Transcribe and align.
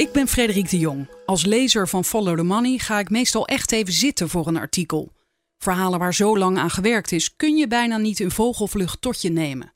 Ik 0.00 0.12
ben 0.12 0.28
Frederik 0.28 0.70
de 0.70 0.78
Jong. 0.78 1.08
Als 1.26 1.44
lezer 1.44 1.88
van 1.88 2.04
Follow 2.04 2.36
the 2.36 2.42
Money 2.42 2.78
ga 2.78 2.98
ik 2.98 3.10
meestal 3.10 3.46
echt 3.46 3.72
even 3.72 3.92
zitten 3.92 4.28
voor 4.28 4.46
een 4.46 4.56
artikel. 4.56 5.12
Verhalen 5.58 5.98
waar 5.98 6.14
zo 6.14 6.38
lang 6.38 6.58
aan 6.58 6.70
gewerkt 6.70 7.12
is, 7.12 7.36
kun 7.36 7.56
je 7.56 7.66
bijna 7.66 7.96
niet 7.96 8.20
in 8.20 8.30
vogelvlucht 8.30 9.00
tot 9.00 9.22
je 9.22 9.30
nemen. 9.30 9.74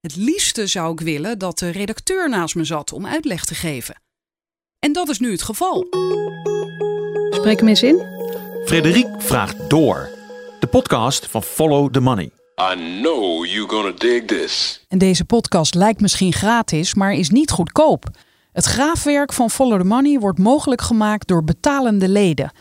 Het 0.00 0.16
liefste 0.16 0.66
zou 0.66 0.92
ik 0.92 1.00
willen 1.00 1.38
dat 1.38 1.58
de 1.58 1.70
redacteur 1.70 2.28
naast 2.28 2.54
me 2.54 2.64
zat 2.64 2.92
om 2.92 3.06
uitleg 3.06 3.44
te 3.44 3.54
geven. 3.54 4.02
En 4.78 4.92
dat 4.92 5.08
is 5.08 5.18
nu 5.18 5.30
het 5.30 5.42
geval. 5.42 5.86
Spreek 7.30 7.58
hem 7.58 7.68
eens 7.68 7.82
in. 7.82 8.02
Frederik 8.64 9.08
vraagt 9.18 9.70
door. 9.70 10.08
De 10.60 10.66
podcast 10.66 11.26
van 11.26 11.42
Follow 11.42 11.92
the 11.92 12.00
Money. 12.00 12.30
I 12.72 13.00
know 13.00 13.46
you're 13.46 13.68
gonna 13.68 13.92
dig 13.98 14.24
this. 14.24 14.84
En 14.88 14.98
deze 14.98 15.24
podcast 15.24 15.74
lijkt 15.74 16.00
misschien 16.00 16.32
gratis, 16.32 16.94
maar 16.94 17.12
is 17.12 17.30
niet 17.30 17.50
goedkoop. 17.50 18.10
Het 18.54 18.64
graafwerk 18.64 19.32
van 19.32 19.50
Follow 19.50 19.80
the 19.80 19.86
Money 19.86 20.18
wordt 20.18 20.38
mogelijk 20.38 20.80
gemaakt 20.80 21.28
door 21.28 21.44
betalende 21.44 22.08
leden. 22.08 22.52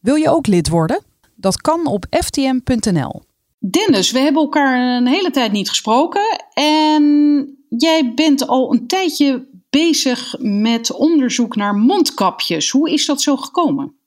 Wil 0.00 0.14
je 0.14 0.30
ook 0.30 0.46
lid 0.46 0.68
worden? 0.68 1.02
Dat 1.36 1.60
kan 1.60 1.86
op 1.86 2.06
ftm.nl. 2.10 3.22
Dennis, 3.58 4.10
we 4.10 4.18
hebben 4.18 4.42
elkaar 4.42 4.96
een 4.96 5.06
hele 5.06 5.30
tijd 5.30 5.52
niet 5.52 5.68
gesproken. 5.68 6.44
En 6.52 7.02
jij 7.68 8.12
bent 8.14 8.46
al 8.46 8.72
een 8.72 8.86
tijdje 8.86 9.48
bezig 9.70 10.34
met 10.38 10.92
onderzoek 10.92 11.56
naar 11.56 11.74
mondkapjes. 11.74 12.70
Hoe 12.70 12.90
is 12.90 13.06
dat 13.06 13.22
zo 13.22 13.36
gekomen? 13.36 13.97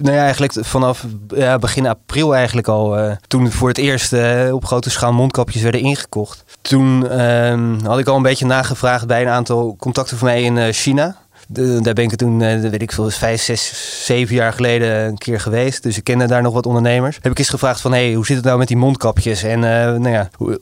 Nou 0.00 0.14
ja, 0.14 0.22
eigenlijk 0.22 0.52
vanaf 0.60 1.04
ja, 1.28 1.58
begin 1.58 1.86
april 1.86 2.34
eigenlijk 2.34 2.68
al. 2.68 2.98
Uh, 2.98 3.12
toen 3.26 3.50
voor 3.50 3.68
het 3.68 3.78
eerst 3.78 4.12
uh, 4.12 4.54
op 4.54 4.64
grote 4.64 4.90
schaal 4.90 5.12
mondkapjes 5.12 5.62
werden 5.62 5.80
ingekocht. 5.80 6.44
Toen 6.60 7.04
uh, 7.04 7.82
had 7.84 7.98
ik 7.98 8.08
al 8.08 8.16
een 8.16 8.22
beetje 8.22 8.46
nagevraagd 8.46 9.06
bij 9.06 9.22
een 9.22 9.28
aantal 9.28 9.76
contacten 9.78 10.18
van 10.18 10.28
mij 10.28 10.42
in 10.42 10.56
uh, 10.56 10.68
China. 10.70 11.16
Daar 11.50 11.94
ben 11.94 12.04
ik 12.04 12.16
toen, 12.16 12.40
uh, 12.40 12.60
weet 12.60 12.82
ik 12.82 12.92
veel, 12.92 13.10
vijf, 13.10 13.42
zes, 13.42 14.04
zeven 14.04 14.34
jaar 14.34 14.52
geleden 14.52 15.04
een 15.04 15.18
keer 15.18 15.40
geweest. 15.40 15.82
Dus 15.82 15.96
ik 15.96 16.04
kende 16.04 16.26
daar 16.26 16.42
nog 16.42 16.54
wat 16.54 16.66
ondernemers. 16.66 17.18
Heb 17.22 17.32
ik 17.32 17.38
eens 17.38 17.48
gevraagd 17.48 17.80
van, 17.80 17.92
hey, 17.92 18.12
hoe 18.12 18.26
zit 18.26 18.36
het 18.36 18.44
nou 18.44 18.58
met 18.58 18.68
die 18.68 18.76
mondkapjes? 18.76 19.42
En 19.42 19.60
nou 19.60 20.10
ja, 20.10 20.28
hoe, 20.36 20.60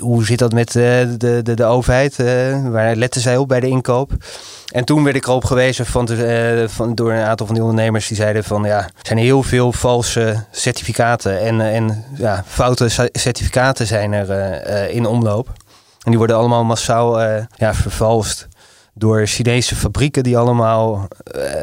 hoe, 0.00 0.24
zit 0.24 0.38
dat 0.38 0.52
met 0.52 0.72
de, 0.72 1.14
de, 1.18 1.54
de 1.54 1.64
overheid? 1.64 2.16
waar 2.70 2.96
letten 2.96 3.20
zij 3.20 3.36
op 3.36 3.48
bij 3.48 3.60
de 3.60 3.68
inkoop? 3.68 4.12
En 4.72 4.84
toen 4.84 5.04
werd 5.04 5.16
ik 5.16 5.26
erop 5.26 5.44
gewezen 5.44 5.86
van, 5.86 6.08
van, 6.68 6.94
door 6.94 7.12
een 7.12 7.24
aantal 7.24 7.46
van 7.46 7.54
die 7.54 7.64
ondernemers 7.64 8.08
die 8.08 8.16
zeiden 8.16 8.44
van 8.44 8.62
ja, 8.62 8.78
er 8.78 8.92
zijn 9.02 9.18
heel 9.18 9.42
veel 9.42 9.72
valse 9.72 10.44
certificaten 10.50 11.40
en, 11.40 11.60
en 11.60 12.04
ja, 12.14 12.44
foute 12.46 12.88
certificaten 13.12 13.86
zijn 13.86 14.12
er 14.12 14.90
in 14.90 15.06
omloop. 15.06 15.48
En 16.02 16.10
die 16.10 16.18
worden 16.18 16.36
allemaal 16.36 16.64
massaal 16.64 17.20
ja, 17.56 17.74
vervalst 17.74 18.48
door 19.00 19.26
Chinese 19.26 19.76
fabrieken 19.76 20.22
die 20.22 20.38
allemaal 20.38 21.08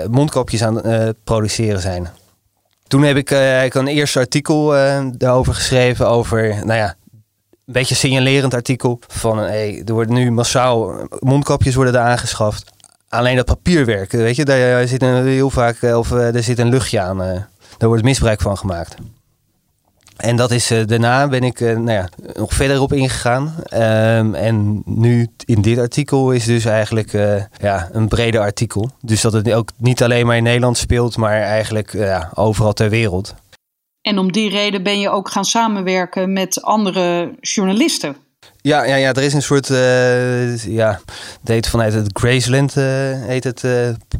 mondkapjes 0.09 0.63
aan 0.63 0.87
het 0.87 1.23
produceren 1.23 1.81
zijn. 1.81 2.07
Toen 2.87 3.03
heb 3.03 3.17
ik, 3.17 3.29
ik 3.65 3.73
een 3.73 3.87
eerste 3.87 4.19
artikel 4.19 4.69
daarover 5.17 5.53
geschreven 5.53 6.07
over, 6.07 6.47
nou 6.65 6.79
ja, 6.79 6.95
een 7.11 7.73
beetje 7.73 7.95
signalerend 7.95 8.53
artikel 8.53 8.99
van 9.07 9.39
er 9.39 9.93
worden 9.93 10.15
nu 10.15 10.31
massaal 10.31 11.07
mondkapjes 11.19 11.75
worden 11.75 11.93
er 11.93 11.99
aangeschaft 11.99 12.75
alleen 13.09 13.35
dat 13.35 13.45
papierwerk, 13.45 14.11
weet 14.11 14.35
je, 14.35 14.45
daar 14.45 14.87
zit 14.87 15.01
een, 15.01 15.25
heel 15.25 15.49
vaak 15.49 15.81
of 15.81 16.11
eh, 16.11 16.41
zit 16.41 16.59
een 16.59 16.69
luchtje 16.69 17.01
aan. 17.01 17.23
Eh, 17.23 17.41
daar 17.77 17.89
wordt 17.89 18.03
misbruik 18.03 18.41
van 18.41 18.57
gemaakt. 18.57 18.95
En 20.17 20.35
dat 20.35 20.51
is 20.51 20.71
uh, 20.71 20.85
daarna 20.85 21.27
ben 21.27 21.43
ik 21.43 21.59
uh, 21.59 21.75
nou 21.75 21.91
ja, 21.91 22.09
nog 22.33 22.53
verder 22.53 22.81
op 22.81 22.93
ingegaan. 22.93 23.55
Um, 23.73 24.35
en 24.35 24.81
nu 24.85 25.27
in 25.45 25.61
dit 25.61 25.79
artikel 25.79 26.31
is 26.31 26.45
dus 26.45 26.65
eigenlijk 26.65 27.13
uh, 27.13 27.41
ja, 27.61 27.89
een 27.91 28.07
breder 28.07 28.41
artikel. 28.41 28.89
Dus 29.01 29.21
dat 29.21 29.33
het 29.33 29.51
ook 29.51 29.69
niet 29.77 30.03
alleen 30.03 30.25
maar 30.25 30.37
in 30.37 30.43
Nederland 30.43 30.77
speelt, 30.77 31.17
maar 31.17 31.41
eigenlijk 31.41 31.93
ja, 31.93 32.31
overal 32.33 32.73
ter 32.73 32.89
wereld. 32.89 33.35
En 34.01 34.17
om 34.17 34.31
die 34.31 34.49
reden 34.49 34.83
ben 34.83 34.99
je 34.99 35.09
ook 35.09 35.29
gaan 35.29 35.45
samenwerken 35.45 36.33
met 36.33 36.61
andere 36.61 37.35
journalisten. 37.41 38.15
Ja, 38.61 38.83
ja, 38.83 38.95
ja, 38.95 39.13
er 39.13 39.23
is 39.23 39.33
een 39.33 39.41
soort, 39.41 39.69
uh, 39.69 40.65
ja, 40.65 40.99
het 41.39 41.47
heet 41.47 41.67
vanuit 41.67 41.93
het 41.93 42.09
Graceland, 42.13 42.75
uh, 42.77 42.83
heet 43.25 43.43
het, 43.43 43.63
uh, 43.63 43.71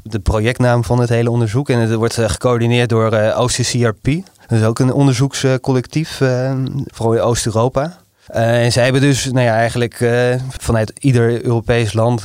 de 0.03 0.19
projectnaam 0.19 0.83
van 0.83 0.99
het 0.99 1.09
hele 1.09 1.31
onderzoek. 1.31 1.69
En 1.69 1.79
het 1.79 1.93
wordt 1.93 2.13
gecoördineerd 2.13 2.89
door 2.89 3.33
OCCRP. 3.37 4.07
Dat 4.47 4.59
is 4.59 4.65
ook 4.65 4.79
een 4.79 4.93
onderzoekscollectief, 4.93 6.21
vooral 6.85 7.13
in 7.13 7.21
Oost-Europa. 7.21 7.97
en 8.27 8.71
zij 8.71 8.83
hebben 8.83 9.01
dus 9.01 9.25
nou 9.25 9.45
ja, 9.45 9.53
eigenlijk 9.53 10.09
vanuit 10.57 10.93
ieder 10.99 11.45
Europees 11.45 11.93
land 11.93 12.21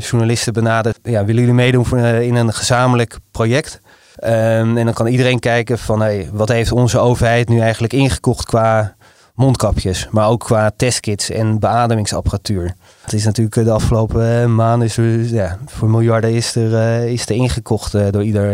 journalisten 0.00 0.52
benaderd. 0.52 0.98
Ja, 1.02 1.24
willen 1.24 1.40
jullie 1.40 1.54
meedoen 1.54 1.86
voor, 1.86 1.98
in 1.98 2.34
een 2.34 2.52
gezamenlijk 2.52 3.18
project? 3.30 3.80
Um, 4.24 4.76
en 4.76 4.84
dan 4.84 4.92
kan 4.92 5.06
iedereen 5.06 5.38
kijken 5.38 5.78
van 5.78 6.00
hey, 6.00 6.28
wat 6.32 6.48
heeft 6.48 6.72
onze 6.72 6.98
overheid 6.98 7.48
nu 7.48 7.60
eigenlijk 7.60 7.92
ingekocht 7.92 8.44
qua 8.44 8.94
mondkapjes, 9.34 10.08
maar 10.10 10.28
ook 10.28 10.40
qua 10.40 10.70
testkits 10.76 11.30
en 11.30 11.58
beademingsapparatuur. 11.58 12.74
Het 13.02 13.12
is 13.12 13.24
natuurlijk 13.24 13.56
eh, 13.56 13.64
de 13.64 13.70
afgelopen 13.70 14.42
eh, 14.42 14.46
maanden 14.46 15.28
ja, 15.30 15.58
voor 15.66 15.90
miljarden 15.90 16.32
is 16.32 16.54
er, 16.54 17.02
is 17.08 17.26
er 17.26 17.34
ingekocht 17.34 17.92
door 17.92 18.22
ieder 18.22 18.52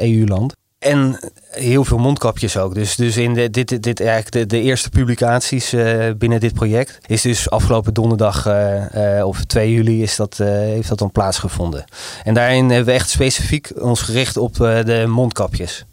EU-land. 0.00 0.54
En 0.78 1.18
heel 1.50 1.84
veel 1.84 1.98
mondkapjes 1.98 2.56
ook. 2.56 2.74
Dus, 2.74 2.96
dus 2.96 3.16
in 3.16 3.34
de, 3.34 3.50
dit, 3.50 3.82
dit, 3.82 4.00
eigenlijk 4.00 4.32
de, 4.32 4.46
de 4.46 4.60
eerste 4.60 4.88
publicaties 4.90 5.74
binnen 6.18 6.40
dit 6.40 6.54
project 6.54 6.98
is 7.06 7.22
dus 7.22 7.50
afgelopen 7.50 7.94
donderdag 7.94 8.46
of 9.22 9.44
2 9.44 9.72
juli 9.72 10.02
is 10.02 10.16
dat, 10.16 10.36
heeft 10.38 10.88
dat 10.88 10.98
dan 10.98 11.10
plaatsgevonden. 11.10 11.84
En 12.24 12.34
daarin 12.34 12.68
hebben 12.68 12.86
we 12.86 12.92
echt 12.92 13.10
specifiek 13.10 13.70
ons 13.80 14.02
gericht 14.02 14.36
op 14.36 14.54
de 14.54 15.04
mondkapjes. 15.08 15.84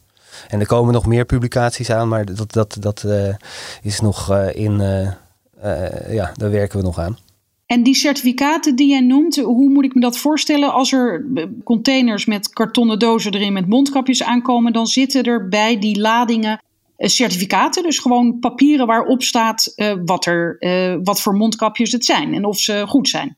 En 0.48 0.60
er 0.60 0.66
komen 0.66 0.94
nog 0.94 1.06
meer 1.06 1.26
publicaties 1.26 1.90
aan, 1.90 2.08
maar 2.08 2.26
dat, 2.26 2.52
dat, 2.52 2.78
dat 2.80 3.06
is 3.82 4.00
nog 4.00 4.38
in. 4.38 4.78
Ja, 6.10 6.32
daar 6.36 6.52
werken 6.52 6.80
we 6.80 6.86
nog 6.86 7.00
aan. 7.00 7.18
En 7.66 7.84
die 7.84 7.96
certificaten 7.96 8.76
die 8.76 8.88
jij 8.88 9.00
noemt, 9.00 9.36
hoe 9.36 9.70
moet 9.70 9.84
ik 9.86 9.94
me 9.94 10.02
dat 10.02 10.18
voorstellen? 10.18 10.74
Als 10.74 10.92
er 10.92 11.26
containers 11.64 12.26
met 12.26 12.50
kartonnen 12.50 13.00
dozen 13.00 13.34
erin 13.34 13.54
met 13.54 13.68
mondkapjes 13.68 14.24
aankomen, 14.24 14.74
dan 14.74 14.88
zitten 14.88 15.24
er 15.24 15.48
bij 15.48 15.80
die 15.80 16.00
ladingen 16.00 16.62
certificaten. 16.98 17.84
Dus 17.84 18.00
gewoon 18.00 18.40
papieren 18.40 18.88
waarop 18.88 19.24
staat 19.24 19.74
wat, 20.06 20.26
er, 20.26 20.58
wat 21.04 21.22
voor 21.22 21.34
mondkapjes 21.34 21.92
het 21.92 22.06
zijn 22.06 22.34
en 22.34 22.46
of 22.46 22.60
ze 22.60 22.84
goed 22.88 23.10
zijn. 23.10 23.38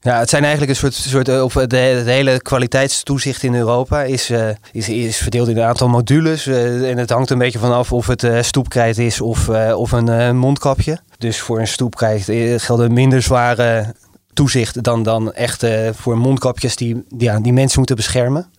Ja, 0.00 0.18
het 0.18 0.28
zijn 0.28 0.42
eigenlijk 0.42 0.72
een 0.72 0.78
soort, 0.78 0.94
soort 0.94 1.28
eh, 1.28 1.42
of 1.42 1.54
het 1.54 1.72
hele 1.72 2.40
kwaliteitstoezicht 2.42 3.42
in 3.42 3.54
Europa 3.54 4.02
is, 4.02 4.30
is, 4.72 4.88
is 4.88 5.16
verdeeld 5.16 5.48
in 5.48 5.56
een 5.56 5.64
aantal 5.64 5.88
modules. 5.88 6.46
En 6.46 6.98
het 6.98 7.10
hangt 7.10 7.30
een 7.30 7.38
beetje 7.38 7.58
vanaf 7.58 7.92
of 7.92 8.06
het 8.06 8.26
stoepkrijt 8.40 8.98
is 8.98 9.20
of, 9.20 9.48
of 9.74 9.92
een 9.92 10.36
mondkapje. 10.36 10.98
Dus 11.22 11.40
voor 11.40 11.60
een 11.60 11.68
stoepkrijt 11.68 12.24
gelden 12.62 12.92
minder 12.92 13.22
zware 13.22 13.94
toezicht 14.32 14.82
dan, 14.82 15.02
dan 15.02 15.32
echt 15.32 15.66
voor 15.92 16.18
mondkapjes 16.18 16.76
die, 16.76 17.04
ja, 17.18 17.40
die 17.40 17.52
mensen 17.52 17.78
moeten 17.78 17.96
beschermen. 17.96 18.50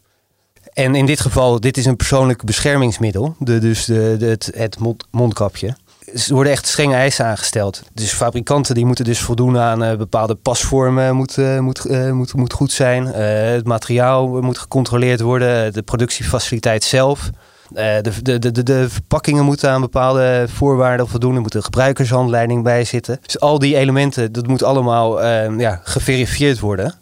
En 0.73 0.95
in 0.95 1.05
dit 1.05 1.19
geval, 1.19 1.59
dit 1.59 1.77
is 1.77 1.85
een 1.85 1.95
persoonlijk 1.95 2.43
beschermingsmiddel, 2.43 3.35
de, 3.39 3.59
dus 3.59 3.85
de, 3.85 4.15
de 4.19 4.37
het, 4.55 4.77
mondkapje 5.11 5.75
er 6.13 6.33
worden 6.33 6.51
echt 6.51 6.67
strenge 6.67 6.95
eisen 6.95 7.25
aangesteld. 7.25 7.83
Dus 7.93 8.13
fabrikanten 8.13 8.75
die 8.75 8.85
moeten 8.85 9.05
dus 9.05 9.19
voldoen 9.19 9.57
aan 9.57 9.83
uh, 9.83 9.95
bepaalde 9.95 10.35
pasvormen, 10.35 11.15
moet, 11.15 11.37
moet, 11.59 12.11
moet, 12.11 12.33
moet 12.33 12.53
goed 12.53 12.71
zijn. 12.71 13.05
het 13.05 13.65
materiaal 13.65 14.41
moet 14.41 14.57
gecontroleerd 14.57 15.21
worden, 15.21 15.73
de 15.73 15.81
productiefaciliteit 15.81 16.83
zelf. 16.83 17.29
De, 17.73 18.21
de, 18.21 18.39
de, 18.51 18.63
de, 18.63 18.89
verpakkingen 18.89 19.45
moeten 19.45 19.69
aan 19.69 19.81
bepaalde 19.81 20.45
voorwaarden 20.47 21.07
voldoen. 21.07 21.35
Er 21.35 21.41
moet 21.41 21.55
een 21.55 21.63
gebruikershandleiding 21.63 22.63
bij 22.63 22.83
zitten. 22.83 23.19
Dus 23.21 23.39
al 23.39 23.59
die 23.59 23.75
elementen, 23.75 24.31
dat 24.31 24.47
moet 24.47 24.63
allemaal 24.63 25.25
ja, 25.59 25.81
geverifieerd 25.83 26.59
worden. 26.59 26.93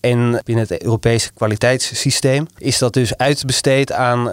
En 0.00 0.40
binnen 0.44 0.66
het 0.68 0.82
Europese 0.82 1.32
kwaliteitssysteem 1.32 2.46
is 2.58 2.78
dat 2.78 2.92
dus 2.92 3.16
uitbesteed 3.16 3.92
aan, 3.92 4.32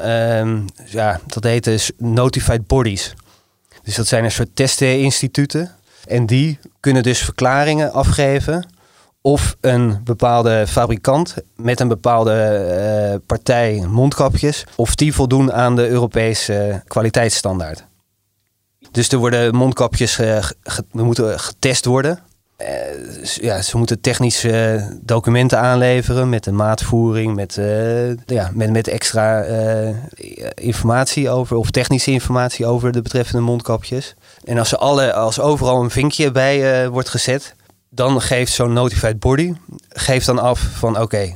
ja, 0.85 1.19
dat 1.25 1.44
heet 1.44 1.63
dus 1.63 1.91
notified 1.97 2.67
bodies. 2.67 3.13
Dus 3.83 3.95
dat 3.95 4.07
zijn 4.07 4.23
een 4.23 4.31
soort 4.31 4.55
testinstituten. 4.55 5.71
En 6.07 6.25
die 6.25 6.59
kunnen 6.79 7.03
dus 7.03 7.19
verklaringen 7.19 7.93
afgeven 7.93 8.67
of 9.27 9.56
een 9.62 10.01
bepaalde 10.03 10.65
fabrikant 10.68 11.35
met 11.56 11.79
een 11.79 11.88
bepaalde 11.88 12.65
uh, 13.12 13.19
partij 13.25 13.85
mondkapjes, 13.88 14.65
of 14.75 14.95
die 14.95 15.13
voldoen 15.13 15.53
aan 15.53 15.75
de 15.75 15.88
Europese 15.88 16.83
kwaliteitsstandaard. 16.88 17.85
Dus 18.91 19.09
er 19.09 19.18
worden 19.18 19.56
mondkapjes 19.56 20.19
uh, 20.19 20.44
moeten 20.91 21.39
getest 21.39 21.85
worden. 21.85 22.19
Uh, 22.62 22.68
ja, 23.24 23.62
ze 23.62 23.77
moeten 23.77 24.01
technische 24.01 24.88
documenten 25.01 25.59
aanleveren 25.59 26.29
met 26.29 26.45
een 26.45 26.56
maatvoering, 26.56 27.35
met, 27.35 27.59
ja, 28.25 28.51
met, 28.53 28.71
met 28.71 28.88
extra 28.88 29.44
informatie 30.56 31.29
over, 31.29 31.57
of 31.57 31.71
technische 31.71 32.12
informatie 32.12 32.65
over 32.65 32.91
de 32.91 33.01
betreffende 33.01 33.41
mondkapjes. 33.41 34.15
En 34.44 34.57
als, 34.57 34.69
ze 34.69 34.77
alle, 34.77 35.13
als 35.13 35.39
overal 35.39 35.83
een 35.83 35.91
vinkje 35.91 36.31
bij 36.31 36.89
wordt 36.89 37.09
gezet, 37.09 37.56
dan 37.89 38.22
geeft 38.22 38.54
zo'n 38.54 38.74
notified 38.74 39.19
body 39.19 39.54
geeft 39.89 40.25
dan 40.25 40.39
af 40.39 40.60
van 40.60 41.00
oké, 41.01 41.36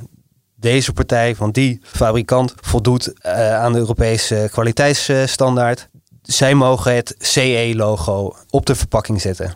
deze 0.56 0.94
partij 0.94 1.36
van 1.36 1.52
die 1.52 1.80
fabrikant 1.84 2.54
voldoet 2.56 3.14
uh, 3.26 3.56
aan 3.56 3.74
de 3.74 3.80
Europese 3.80 4.48
kwaliteitsstandaard. 4.52 5.90
Zij 6.22 6.56
mogen 6.56 6.96
het 6.96 7.16
CE-logo 7.18 8.36
op 8.50 8.66
de 8.66 8.76
verpakking 8.76 9.22
zetten. 9.22 9.54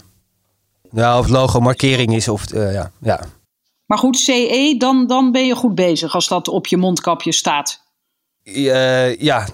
Nou, 0.92 1.20
of 1.20 1.26
het 1.26 1.34
logo 1.34 1.60
markering 1.60 2.16
is 2.16 2.28
of 2.28 2.54
uh, 2.54 2.74
ja, 2.74 2.92
ja. 3.02 3.20
Maar 3.86 3.98
goed, 3.98 4.18
CE, 4.18 4.76
dan, 4.78 5.08
dan 5.08 5.32
ben 5.32 5.46
je 5.46 5.56
goed 5.56 5.76
bezig 5.76 6.14
als 6.14 6.28
dat 6.28 6.48
op 6.48 6.68
je 6.68 6.78
mondkapje 6.78 7.32
staat. 7.32 7.84
Uh, 8.44 9.16
ja, 9.16 9.48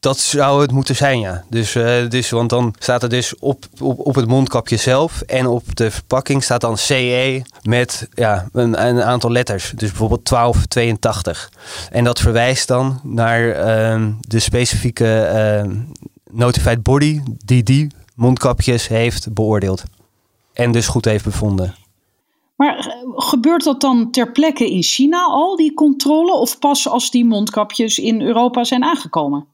dat 0.00 0.18
zou 0.18 0.60
het 0.60 0.72
moeten 0.72 0.96
zijn, 0.96 1.20
ja. 1.20 1.44
Dus, 1.48 1.72
dus, 2.08 2.30
want 2.30 2.50
dan 2.50 2.74
staat 2.78 3.02
er 3.02 3.08
dus 3.08 3.38
op, 3.38 3.64
op, 3.80 4.06
op 4.06 4.14
het 4.14 4.28
mondkapje 4.28 4.76
zelf 4.76 5.20
en 5.20 5.46
op 5.46 5.76
de 5.76 5.90
verpakking 5.90 6.42
staat 6.42 6.60
dan 6.60 6.78
CE 6.78 7.42
met 7.62 8.08
ja, 8.14 8.48
een, 8.52 9.02
aantal 9.02 9.30
letters. 9.30 9.72
Dus 9.76 9.88
bijvoorbeeld 9.88 10.28
1282. 10.28 11.52
En 11.90 12.04
dat 12.04 12.20
verwijst 12.20 12.68
dan 12.68 13.00
naar 13.02 13.46
uh, 13.46 14.06
de 14.20 14.38
specifieke 14.38 15.30
uh, 15.66 15.72
notified 16.30 16.82
body 16.82 17.20
die 17.44 17.62
die 17.62 17.90
mondkapjes 18.14 18.88
heeft 18.88 19.32
beoordeeld. 19.32 19.82
En 20.52 20.72
dus 20.72 20.86
goed 20.86 21.04
heeft 21.04 21.24
bevonden. 21.24 21.74
Maar 22.56 22.94
gebeurt 23.14 23.64
dat 23.64 23.80
dan 23.80 24.10
ter 24.10 24.32
plekke 24.32 24.70
in 24.70 24.82
China 24.82 25.24
al, 25.24 25.56
die 25.56 25.74
controle? 25.74 26.32
Of 26.32 26.58
pas 26.58 26.88
als 26.88 27.10
die 27.10 27.24
mondkapjes 27.24 27.98
in 27.98 28.20
Europa 28.20 28.64
zijn 28.64 28.84
aangekomen? 28.84 29.46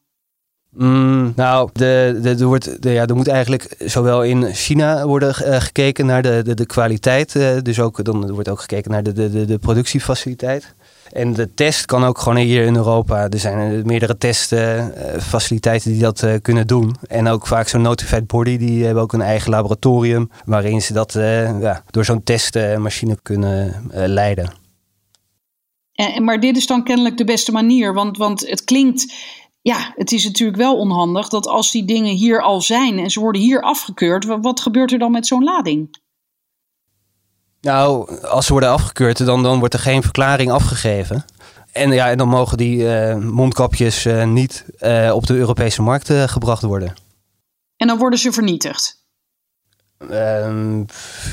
Mm, 0.77 1.33
nou, 1.37 1.71
de, 1.73 2.19
de, 2.23 2.31
er, 2.31 2.47
wordt, 2.47 2.83
de, 2.83 2.91
ja, 2.91 3.07
er 3.07 3.17
moet 3.17 3.29
eigenlijk 3.29 3.75
zowel 3.79 4.23
in 4.23 4.55
China 4.55 5.07
worden 5.07 5.29
uh, 5.29 5.61
gekeken 5.61 6.07
naar 6.07 6.23
de, 6.23 6.43
de, 6.45 6.55
de 6.55 6.67
kwaliteit. 6.67 7.35
Uh, 7.35 7.49
dus 7.63 7.81
ook, 7.81 8.05
dan 8.05 8.33
wordt 8.33 8.49
ook 8.49 8.61
gekeken 8.61 8.91
naar 8.91 9.03
de, 9.03 9.13
de, 9.13 9.45
de 9.45 9.59
productiefaciliteit. 9.59 10.75
En 11.13 11.33
de 11.33 11.55
test 11.55 11.85
kan 11.85 12.05
ook 12.05 12.19
gewoon 12.19 12.39
hier 12.39 12.65
in 12.65 12.77
Europa. 12.77 13.29
Er 13.29 13.39
zijn 13.39 13.87
meerdere 13.87 14.19
testfaciliteiten 14.19 15.91
die 15.91 16.01
dat 16.01 16.23
uh, 16.23 16.35
kunnen 16.43 16.67
doen. 16.67 16.97
En 17.09 17.29
ook 17.29 17.47
vaak 17.47 17.69
zo'n 17.69 17.83
notified 17.83 18.27
body, 18.27 18.59
die 18.59 18.85
hebben 18.85 19.03
ook 19.03 19.13
een 19.13 19.23
eigen 19.23 19.51
laboratorium. 19.51 20.31
Waarin 20.45 20.83
ze 20.83 20.93
dat 20.93 21.13
ja, 21.61 21.83
door 21.91 22.05
zo'n 22.05 22.23
testmachine 22.23 23.19
kunnen 23.23 23.87
leiden. 23.93 24.53
En, 25.95 26.25
maar 26.25 26.41
dit 26.41 26.57
is 26.57 26.67
dan 26.67 26.85
kennelijk 26.85 27.17
de 27.17 27.25
beste 27.25 27.53
manier. 27.53 27.95
Want, 27.95 28.17
want 28.17 28.49
het 28.49 28.65
klinkt 28.65 29.15
ja, 29.65 29.93
het 29.97 30.13
is 30.13 30.25
natuurlijk 30.25 30.59
wel 30.59 30.77
onhandig 30.77 31.29
dat 31.29 31.47
als 31.47 31.71
die 31.71 31.85
dingen 31.85 32.15
hier 32.15 32.43
al 32.43 32.61
zijn 32.61 32.99
en 32.99 33.11
ze 33.11 33.21
worden 33.21 33.43
hier 33.43 33.63
afgekeurd, 33.63 34.25
wat 34.25 34.61
gebeurt 34.61 34.93
er 34.93 34.99
dan 34.99 35.11
met 35.11 35.27
zo'n 35.27 35.45
lading? 35.45 35.99
Nou, 37.61 38.19
als 38.21 38.47
ze 38.47 38.53
worden 38.53 38.71
afgekeurd, 38.71 39.27
dan, 39.27 39.43
dan 39.43 39.59
wordt 39.59 39.75
er 39.75 39.81
geen 39.81 40.03
verklaring 40.03 40.51
afgegeven. 40.51 41.25
En, 41.73 41.93
ja, 41.93 42.11
en 42.11 42.19
dan 42.19 42.29
mogen 42.29 42.57
die 42.57 42.79
uh, 42.79 43.17
mondkapjes 43.17 44.05
uh, 44.05 44.25
niet 44.25 44.65
uh, 44.81 45.13
op 45.15 45.27
de 45.27 45.35
Europese 45.35 45.83
markt 45.83 46.11
gebracht 46.11 46.63
worden. 46.63 46.95
En 47.77 47.87
dan 47.87 47.99
worden 47.99 48.19
ze 48.19 48.33
vernietigd? 48.33 49.04
Um, 50.11 50.87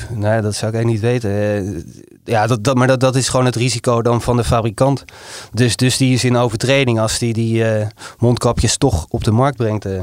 nou, 0.09 0.41
dat 0.41 0.55
zou 0.55 0.71
ik 0.71 0.77
eigenlijk 0.77 0.85
niet 0.85 0.99
weten. 0.99 1.85
Ja, 2.23 2.47
dat, 2.47 2.63
dat, 2.63 2.75
maar 2.75 2.87
dat, 2.87 2.99
dat 2.99 3.15
is 3.15 3.29
gewoon 3.29 3.45
het 3.45 3.55
risico 3.55 4.01
dan 4.01 4.21
van 4.21 4.37
de 4.37 4.43
fabrikant. 4.43 5.05
Dus, 5.53 5.75
dus 5.75 5.97
die 5.97 6.13
is 6.13 6.23
in 6.23 6.35
overtreding 6.35 6.99
als 6.99 7.19
die 7.19 7.33
die 7.33 7.63
uh, 7.63 7.87
mondkapjes 8.17 8.77
toch 8.77 9.05
op 9.09 9.23
de 9.23 9.31
markt 9.31 9.57
brengt. 9.57 9.85
Uh. 9.85 10.01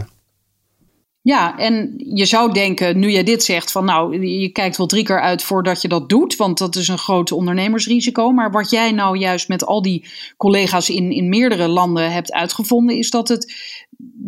Ja, 1.23 1.59
en 1.59 1.95
je 1.97 2.25
zou 2.25 2.53
denken, 2.53 2.99
nu 2.99 3.11
jij 3.11 3.23
dit 3.23 3.43
zegt, 3.43 3.73
van 3.73 3.85
nou, 3.85 4.27
je 4.27 4.49
kijkt 4.49 4.77
wel 4.77 4.87
drie 4.87 5.05
keer 5.05 5.21
uit 5.21 5.43
voordat 5.43 5.83
je 5.83 5.89
dat 5.89 6.09
doet, 6.09 6.37
want 6.37 6.59
dat 6.59 6.77
is 6.77 6.89
een 6.89 6.99
groot 6.99 7.33
ondernemersrisico. 7.33 8.33
Maar 8.33 8.51
wat 8.51 8.71
jij 8.71 8.93
nou 8.93 9.19
juist 9.19 9.49
met 9.49 9.67
al 9.67 9.83
die 9.83 10.09
collega's 10.37 10.91
in, 10.91 11.11
in 11.11 11.29
meerdere 11.29 11.69
landen 11.69 12.13
hebt 12.13 12.33
uitgevonden, 12.33 12.97
is 12.97 13.11
dat 13.11 13.29
het 13.29 13.55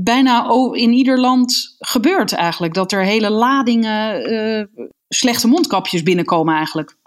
bijna 0.03 0.51
in 0.73 0.93
ieder 0.93 1.21
land 1.21 1.77
gebeurt 1.79 2.33
eigenlijk. 2.33 2.75
Dat 2.75 2.93
er 2.93 3.03
hele 3.03 3.31
ladingen 3.31 4.33
uh, 4.33 4.65
slechte 5.09 5.49
mondkapjes 5.49 6.03
binnenkomen 6.03 6.55
eigenlijk. 6.55 6.99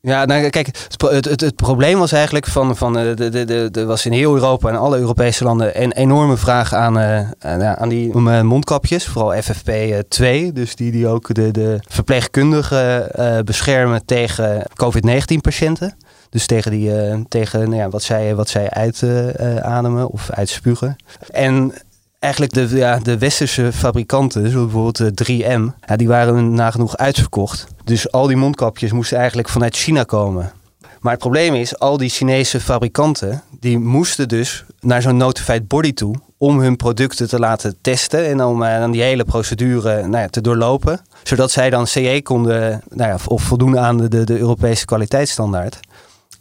Ja, 0.00 0.24
nou, 0.24 0.48
kijk, 0.48 0.66
het, 0.98 1.40
het, 1.40 1.56
probleem 1.56 1.98
was 1.98 2.12
eigenlijk 2.12 2.46
van, 2.46 2.76
van 2.76 2.92
de, 2.92 3.14
de, 3.14 3.44
de, 3.44 3.68
de, 3.70 3.84
was 3.84 4.06
in 4.06 4.12
heel 4.12 4.34
Europa 4.34 4.68
en 4.68 4.78
alle 4.78 4.98
Europese 4.98 5.44
landen 5.44 5.82
een 5.82 5.92
enorme 5.92 6.36
vraag 6.36 6.74
aan, 6.74 6.98
uh, 6.98 7.30
aan, 7.38 7.62
aan, 7.62 7.88
die 7.88 8.16
mondkapjes, 8.42 9.06
vooral 9.06 9.42
FFP2, 9.42 10.52
dus 10.52 10.76
die, 10.76 10.90
die 10.90 11.06
ook 11.06 11.34
de, 11.34 11.50
de 11.50 11.78
verpleegkundigen 11.88 13.10
beschermen 13.44 14.04
tegen 14.04 14.62
COVID-19-patiënten. 14.74 15.96
Dus 16.30 16.46
tegen, 16.46 16.70
die, 16.70 16.90
tegen 17.28 17.60
nou 17.60 17.76
ja, 17.76 17.88
wat, 17.88 18.02
zij, 18.02 18.34
wat 18.34 18.48
zij 18.48 18.70
uitademen 18.70 20.08
of 20.08 20.30
uitspugen. 20.30 20.96
En 21.30 21.72
eigenlijk 22.18 22.52
de, 22.52 22.68
ja, 22.76 22.98
de 22.98 23.18
westerse 23.18 23.72
fabrikanten, 23.72 24.50
zoals 24.50 24.72
bijvoorbeeld 24.72 25.22
3M, 25.24 25.84
ja, 25.86 25.96
die 25.96 26.08
waren 26.08 26.54
nagenoeg 26.54 26.96
uitverkocht. 26.96 27.66
Dus 27.84 28.12
al 28.12 28.26
die 28.26 28.36
mondkapjes 28.36 28.92
moesten 28.92 29.18
eigenlijk 29.18 29.48
vanuit 29.48 29.76
China 29.76 30.02
komen. 30.02 30.52
Maar 31.00 31.12
het 31.12 31.20
probleem 31.20 31.54
is, 31.54 31.78
al 31.78 31.96
die 31.96 32.08
Chinese 32.08 32.60
fabrikanten, 32.60 33.42
die 33.60 33.78
moesten 33.78 34.28
dus 34.28 34.64
naar 34.80 35.02
zo'n 35.02 35.16
notified 35.16 35.68
body 35.68 35.92
toe 35.92 36.14
om 36.36 36.60
hun 36.60 36.76
producten 36.76 37.28
te 37.28 37.38
laten 37.38 37.76
testen 37.80 38.26
en 38.26 38.44
om 38.44 38.62
uh, 38.62 38.78
dan 38.78 38.90
die 38.90 39.02
hele 39.02 39.24
procedure 39.24 40.06
nou 40.06 40.22
ja, 40.22 40.28
te 40.28 40.40
doorlopen. 40.40 41.00
Zodat 41.22 41.50
zij 41.50 41.70
dan 41.70 41.86
CE 41.86 42.20
konden, 42.22 42.82
nou 42.88 43.10
ja, 43.10 43.18
of 43.26 43.42
voldoen 43.42 43.78
aan 43.78 43.96
de, 43.96 44.24
de, 44.24 44.38
Europese 44.38 44.84
kwaliteitsstandaard. 44.84 45.80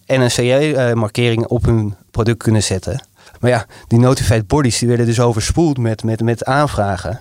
En 0.05 0.21
een 0.21 0.31
CE-markering 0.31 1.45
op 1.45 1.65
hun 1.65 1.95
product 2.11 2.43
kunnen 2.43 2.63
zetten. 2.63 3.06
Maar 3.39 3.49
ja, 3.49 3.65
die 3.87 3.99
notified 3.99 4.47
bodies 4.47 4.79
die 4.79 4.87
werden 4.87 5.05
dus 5.05 5.19
overspoeld 5.19 5.77
met, 5.77 6.03
met, 6.03 6.21
met 6.21 6.45
aanvragen. 6.45 7.19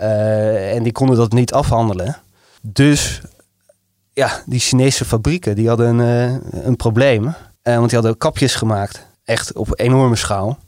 Uh, 0.00 0.74
en 0.74 0.82
die 0.82 0.92
konden 0.92 1.16
dat 1.16 1.32
niet 1.32 1.52
afhandelen. 1.52 2.16
Dus 2.62 3.20
ja, 4.12 4.42
die 4.46 4.60
Chinese 4.60 5.04
fabrieken 5.04 5.54
die 5.54 5.68
hadden 5.68 5.98
een, 5.98 6.40
uh, 6.54 6.64
een 6.64 6.76
probleem. 6.76 7.24
Uh, 7.24 7.34
want 7.62 7.88
die 7.88 7.98
hadden 7.98 8.18
kapjes 8.18 8.54
gemaakt. 8.54 9.06
Echt 9.24 9.52
op 9.52 9.80
enorme 9.80 10.16
schaal. 10.16 10.58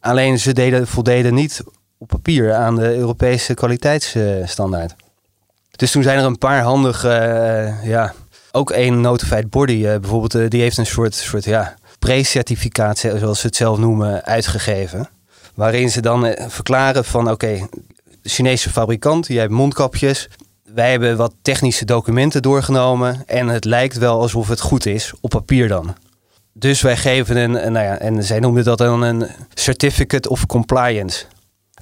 Alleen 0.00 0.38
ze 0.38 0.52
deden, 0.52 0.86
voldeden 0.86 1.34
niet 1.34 1.62
op 1.98 2.08
papier 2.08 2.54
aan 2.54 2.76
de 2.76 2.96
Europese 2.96 3.54
kwaliteitsstandaard. 3.54 4.94
Dus 5.70 5.90
toen 5.90 6.02
zijn 6.02 6.18
er 6.18 6.24
een 6.24 6.38
paar 6.38 6.62
handige, 6.62 7.74
ja, 7.82 8.14
ook 8.52 8.70
één 8.70 9.00
notified 9.00 9.50
body 9.50 9.82
bijvoorbeeld, 9.82 10.50
die 10.50 10.60
heeft 10.60 10.76
een 10.76 10.86
soort, 10.86 11.14
soort 11.14 11.44
ja, 11.44 11.74
pre-certificaat, 11.98 12.98
zoals 12.98 13.40
ze 13.40 13.46
het 13.46 13.56
zelf 13.56 13.78
noemen, 13.78 14.24
uitgegeven. 14.24 15.08
Waarin 15.54 15.90
ze 15.90 16.00
dan 16.00 16.26
eh, 16.26 16.48
verklaren 16.48 17.04
van 17.04 17.30
oké, 17.30 17.68
Chinese 18.22 18.70
fabrikant, 18.70 19.26
jij 19.26 19.40
hebt 19.40 19.52
mondkapjes. 19.52 20.28
Wij 20.74 20.90
hebben 20.90 21.16
wat 21.16 21.34
technische 21.42 21.84
documenten 21.84 22.42
doorgenomen 22.42 23.22
en 23.26 23.48
het 23.48 23.64
lijkt 23.64 23.98
wel 23.98 24.20
alsof 24.20 24.48
het 24.48 24.60
goed 24.60 24.86
is, 24.86 25.12
op 25.20 25.30
papier 25.30 25.68
dan. 25.68 25.94
Dus 26.52 26.80
wij 26.80 26.96
geven 26.96 27.36
een, 27.36 27.50
nou 27.50 27.86
ja, 27.86 27.98
en 27.98 28.24
zij 28.24 28.38
noemden 28.40 28.64
dat 28.64 28.78
dan 28.78 29.02
een 29.02 29.26
Certificate 29.54 30.28
of 30.28 30.46
Compliance. 30.46 31.24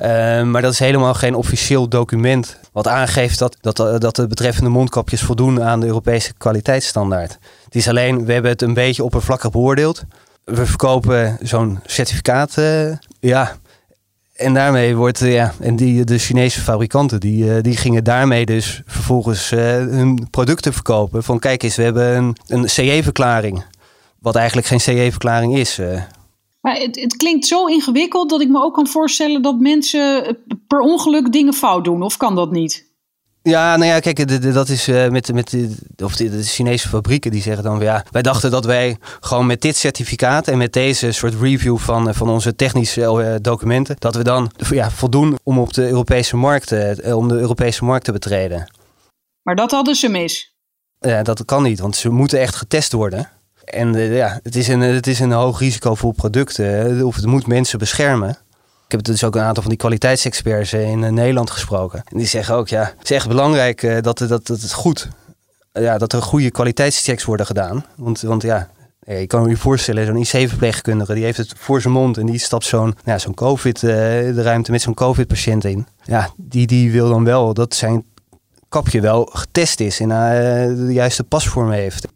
Uh, 0.03 0.43
maar 0.43 0.63
dat 0.63 0.73
is 0.73 0.79
helemaal 0.79 1.15
geen 1.15 1.35
officieel 1.35 1.89
document 1.89 2.59
wat 2.73 2.89
aangeeft 2.89 3.39
dat, 3.39 3.57
dat, 3.61 4.01
dat 4.01 4.17
de 4.17 4.27
betreffende 4.27 4.71
mondkapjes 4.71 5.23
voldoen 5.23 5.63
aan 5.63 5.81
de 5.81 5.87
Europese 5.87 6.33
kwaliteitsstandaard. 6.39 7.39
Het 7.65 7.75
is 7.75 7.89
alleen, 7.89 8.25
we 8.25 8.33
hebben 8.33 8.51
het 8.51 8.63
een 8.63 8.75
beetje 8.75 9.05
oppervlakkig 9.05 9.51
beoordeeld. 9.51 10.05
We 10.45 10.67
verkopen 10.67 11.39
zo'n 11.43 11.81
certificaat, 11.87 12.57
uh, 12.59 12.93
ja. 13.21 13.57
En 14.37 14.55
daarmee 14.55 14.97
wordt, 14.97 15.21
uh, 15.21 15.33
ja, 15.33 15.53
en 15.61 15.77
die, 15.77 16.05
de 16.05 16.19
Chinese 16.19 16.61
fabrikanten, 16.61 17.21
die, 17.21 17.61
die 17.61 17.77
gingen 17.77 18.05
daarmee 18.05 18.47
dus 18.47 18.83
vervolgens 18.87 19.51
hun 19.51 20.29
producten 20.31 20.73
verkopen. 20.73 21.23
Van 21.23 21.39
kijk 21.39 21.63
eens, 21.63 21.77
we 21.77 21.83
hebben 21.83 22.17
een, 22.17 22.37
een 22.47 22.69
CE-verklaring. 22.69 23.65
Wat 24.19 24.37
eigenlijk 24.37 24.67
geen 24.67 24.81
CE-verklaring 24.81 25.57
is. 25.57 25.81
Maar 26.67 26.77
het, 26.77 27.01
het, 27.01 27.17
klinkt 27.17 27.47
zo 27.47 27.67
ingewikkeld 27.67 28.31
dat 28.31 28.41
ik 28.41 28.49
me 28.49 28.63
ook 28.63 28.75
kan 28.75 28.87
voorstellen 28.87 29.43
dat 29.43 29.59
mensen 29.59 30.37
per 30.67 30.81
ongeluk 30.81 31.33
dingen 31.33 31.53
fout 31.53 31.85
doen. 31.85 32.03
Of 32.03 32.17
kan 32.17 32.35
dat 32.35 32.51
niet? 32.51 32.85
Ja, 33.43 33.77
nou 33.77 33.91
ja, 33.91 34.01
kijk, 34.01 34.43
dat 34.55 34.69
is 34.69 34.89
uh, 34.89 35.09
met, 35.09 35.33
met 35.33 35.51
de, 35.51 35.77
of 36.05 36.17
de, 36.17 36.31
de, 36.31 36.43
Chinese 36.43 36.89
fabrieken 36.89 37.31
die 37.31 37.43
zeggen 37.43 37.65
dan 37.65 37.81
ja, 37.81 38.05
wij 38.11 38.23
dachten 38.23 38.51
dat 38.51 38.65
wij 38.65 38.97
gewoon 39.21 39.47
met 39.47 39.63
dit 39.63 39.77
certificaat 39.77 40.49
en 40.49 40.59
met 40.59 40.73
deze 40.73 41.13
soort 41.13 41.35
review 41.41 41.79
van, 41.79 42.15
van 42.15 42.29
onze 42.29 42.57
technische 42.57 43.01
uh, 43.01 43.35
documenten, 43.41 43.97
dat 43.99 44.15
we 44.15 44.23
dan 44.23 44.51
ja, 44.71 44.91
voldoen 44.91 45.39
om 45.43 45.59
op 45.59 45.73
de 45.73 45.89
Europese 45.89 46.37
markt, 46.37 46.73
uh, 46.73 47.17
om 47.17 47.29
de 47.29 47.39
Europese 47.39 47.85
markt 47.85 48.05
te 48.05 48.13
betreden. 48.13 48.73
Maar 49.43 49.57
dat 49.57 49.71
hadden 49.71 49.95
ze 49.95 50.09
mis. 50.09 50.55
Ja, 51.01 51.23
dat 51.23 51.45
kan 51.45 51.63
niet, 51.63 51.81
want 51.81 51.97
ze 51.97 52.09
moeten 52.09 52.41
echt 52.41 52.57
getest 52.57 52.93
worden. 52.93 53.31
En 53.67 53.95
ja, 53.95 54.41
het 54.43 54.57
is 54.57 54.69
een, 54.69 54.81
het 54.81 55.07
is 55.07 55.21
een 55.21 55.33
hoog 55.33 55.59
risicovol 55.59 56.13
product, 56.13 56.59
of 57.03 57.17
het 57.17 57.27
moet 57.27 57.47
mensen 57.47 57.79
beschermen. 57.79 58.31
Ik 58.85 58.93
heb 58.93 59.03
dus 59.03 59.25
ook 59.25 59.35
een 59.35 59.43
aantal 59.43 59.63
van 59.63 59.71
die 59.71 59.81
kwaliteitsexperts 59.81 60.73
in 60.73 61.05
eh, 61.05 61.11
Nederland 61.11 61.51
gesproken. 61.51 62.03
En 62.05 62.19
die 62.19 62.27
zeggen 62.27 62.55
ook, 62.55 62.69
ja, 62.69 62.93
het 62.99 63.11
is 63.11 63.17
echt 63.17 63.29
belangrijk 63.29 64.03
dat, 64.03 64.19
dat, 64.19 64.29
dat 64.29 64.47
het 64.47 64.73
goed, 64.73 65.09
ja, 65.73 65.99
dat 65.99 66.13
er 66.13 66.23
goede 66.23 66.51
kwaliteitschecks 66.51 67.25
worden 67.25 67.47
gedaan. 67.47 67.85
Want, 67.97 68.21
want 68.21 68.43
ja, 68.43 68.71
je 69.07 69.27
kan 69.27 69.49
je 69.49 69.57
voorstellen, 69.57 70.07
zo'n 70.07 70.17
IC-verpleegkundige 70.17 71.15
die 71.15 71.25
heeft 71.25 71.39
het 71.39 71.53
voor 71.57 71.81
zijn 71.81 71.95
mond 71.95 72.19
en 72.19 72.27
die 72.27 72.39
stapt 72.39 72.65
zo'n 72.65 72.95
ja, 73.05 73.19
zo'n 73.19 73.35
COVID, 73.35 73.81
de 73.81 74.43
ruimte 74.43 74.71
met 74.71 74.83
zo'n 74.83 74.95
COVID-patiënt 74.95 75.65
in. 75.65 75.87
Ja, 76.05 76.31
die, 76.37 76.67
die 76.67 76.93
wil 76.93 77.09
dan 77.09 77.25
wel 77.25 77.55
dat 77.55 77.75
zijn 77.75 78.05
kapje 78.69 79.01
wel 79.01 79.31
getest 79.33 79.81
is 79.81 80.01
en 80.01 80.11
uh, 80.11 80.17
de 80.87 80.93
juiste 80.93 81.25
pasvorm 81.25 81.71
heeft. 81.71 82.07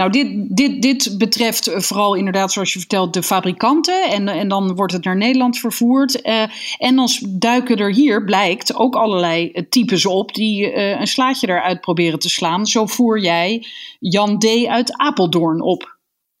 Nou, 0.00 0.12
dit, 0.12 0.56
dit, 0.56 0.82
dit 0.82 1.18
betreft 1.18 1.70
vooral 1.74 2.14
inderdaad, 2.14 2.52
zoals 2.52 2.72
je 2.72 2.78
vertelt, 2.78 3.14
de 3.14 3.22
fabrikanten. 3.22 4.10
En, 4.10 4.28
en 4.28 4.48
dan 4.48 4.74
wordt 4.74 4.92
het 4.92 5.04
naar 5.04 5.16
Nederland 5.16 5.58
vervoerd. 5.58 6.26
Uh, 6.26 6.42
en 6.78 6.96
dan 6.96 7.08
duiken 7.28 7.76
er 7.76 7.92
hier, 7.92 8.24
blijkt, 8.24 8.74
ook 8.74 8.94
allerlei 8.94 9.66
types 9.68 10.06
op 10.06 10.34
die 10.34 10.74
een 10.76 11.06
slaatje 11.06 11.48
eruit 11.48 11.80
proberen 11.80 12.18
te 12.18 12.28
slaan. 12.28 12.66
Zo 12.66 12.86
voer 12.86 13.20
jij 13.20 13.66
Jan 13.98 14.38
D. 14.38 14.66
uit 14.66 14.98
Apeldoorn 14.98 15.60
op 15.60 15.96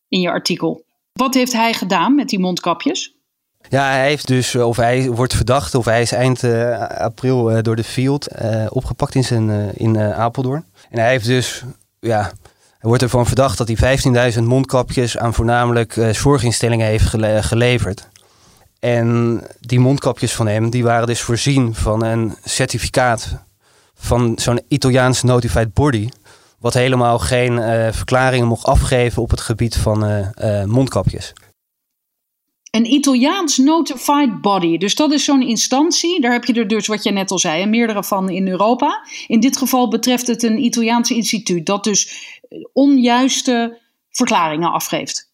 in 0.08 0.20
je 0.20 0.30
artikel. 0.30 0.84
Wat 1.12 1.34
heeft 1.34 1.52
hij 1.52 1.72
gedaan 1.72 2.14
met 2.14 2.28
die 2.28 2.38
mondkapjes? 2.38 3.14
Ja, 3.68 3.90
hij 3.90 4.06
heeft 4.06 4.26
dus, 4.26 4.54
of 4.54 4.76
hij 4.76 5.10
wordt 5.10 5.34
verdacht, 5.34 5.74
of 5.74 5.84
hij 5.84 6.02
is 6.02 6.12
eind 6.12 6.44
april 6.98 7.62
door 7.62 7.76
de 7.76 7.84
Field 7.84 8.28
opgepakt 8.68 9.14
in, 9.14 9.24
zijn, 9.24 9.74
in 9.74 9.98
Apeldoorn. 9.98 10.64
En 10.90 10.98
hij 10.98 11.10
heeft 11.10 11.26
dus, 11.26 11.62
ja, 12.00 12.32
hij 12.80 12.88
wordt 12.88 13.02
ervan 13.02 13.26
verdacht 13.26 13.58
dat 13.58 13.68
hij 13.68 14.32
15.000 14.34 14.42
mondkapjes 14.42 15.18
aan 15.18 15.34
voornamelijk 15.34 16.08
zorginstellingen 16.12 16.86
heeft 16.86 17.06
gele 17.06 17.42
geleverd. 17.42 18.08
En 18.78 19.40
die 19.60 19.80
mondkapjes 19.80 20.34
van 20.34 20.46
hem, 20.46 20.70
die 20.70 20.82
waren 20.82 21.06
dus 21.06 21.20
voorzien 21.20 21.74
van 21.74 22.04
een 22.04 22.34
certificaat 22.44 23.44
van 23.94 24.32
zo'n 24.36 24.60
Italiaans 24.68 25.22
notified 25.22 25.74
body. 25.74 26.08
Wat 26.58 26.74
helemaal 26.74 27.18
geen 27.18 27.52
uh, 27.52 27.88
verklaringen 27.92 28.46
mocht 28.46 28.64
afgeven 28.64 29.22
op 29.22 29.30
het 29.30 29.40
gebied 29.40 29.76
van 29.76 30.32
mondkapjes. 30.66 31.32
Een 32.70 32.92
Italiaans 32.92 33.56
notified 33.56 34.40
body. 34.40 34.76
Dus 34.78 34.94
dat 34.94 35.12
is 35.12 35.24
zo'n 35.24 35.42
instantie. 35.42 36.20
Daar 36.20 36.32
heb 36.32 36.44
je 36.44 36.52
er 36.52 36.68
dus, 36.68 36.86
wat 36.86 37.02
je 37.02 37.10
net 37.10 37.30
al 37.30 37.38
zei, 37.38 37.66
meerdere 37.66 38.04
van 38.04 38.28
in 38.28 38.48
Europa. 38.48 39.06
In 39.26 39.40
dit 39.40 39.56
geval 39.56 39.88
betreft 39.88 40.26
het 40.26 40.42
een 40.42 40.64
Italiaans 40.64 41.10
instituut 41.10 41.66
dat 41.66 41.84
dus 41.84 42.38
onjuiste 42.72 43.78
verklaringen 44.10 44.72
afgeeft. 44.72 45.28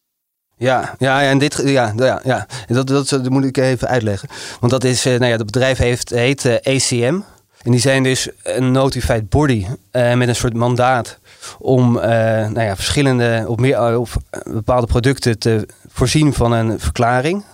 Ja, 0.58 0.94
ja, 0.98 1.22
en 1.22 1.38
dit, 1.38 1.62
ja, 1.64 1.92
ja, 1.96 2.20
ja. 2.24 2.46
Dat, 2.66 2.86
dat, 2.86 3.08
dat 3.08 3.28
moet 3.28 3.44
ik 3.44 3.56
even 3.56 3.88
uitleggen. 3.88 4.28
Want 4.60 4.72
dat 4.72 4.84
is, 4.84 5.04
nou 5.04 5.24
ja, 5.24 5.36
het 5.36 5.46
bedrijf 5.46 5.78
heet 5.78 6.60
ACM. 6.62 7.20
En 7.62 7.70
die 7.70 7.80
zijn 7.80 8.02
dus 8.02 8.28
een 8.42 8.72
notified 8.72 9.28
body 9.28 9.66
uh, 9.92 10.14
met 10.14 10.28
een 10.28 10.36
soort 10.36 10.54
mandaat 10.54 11.18
om 11.58 11.92
nou 11.92 12.60
ja, 12.60 12.76
verschillende 12.76 13.44
of, 13.46 13.56
meer, 13.56 13.98
of 13.98 14.16
bepaalde 14.44 14.86
producten 14.86 15.38
te 15.38 15.68
voorzien 15.88 16.32
van 16.32 16.52
een 16.52 16.80
verklaring. 16.80 17.44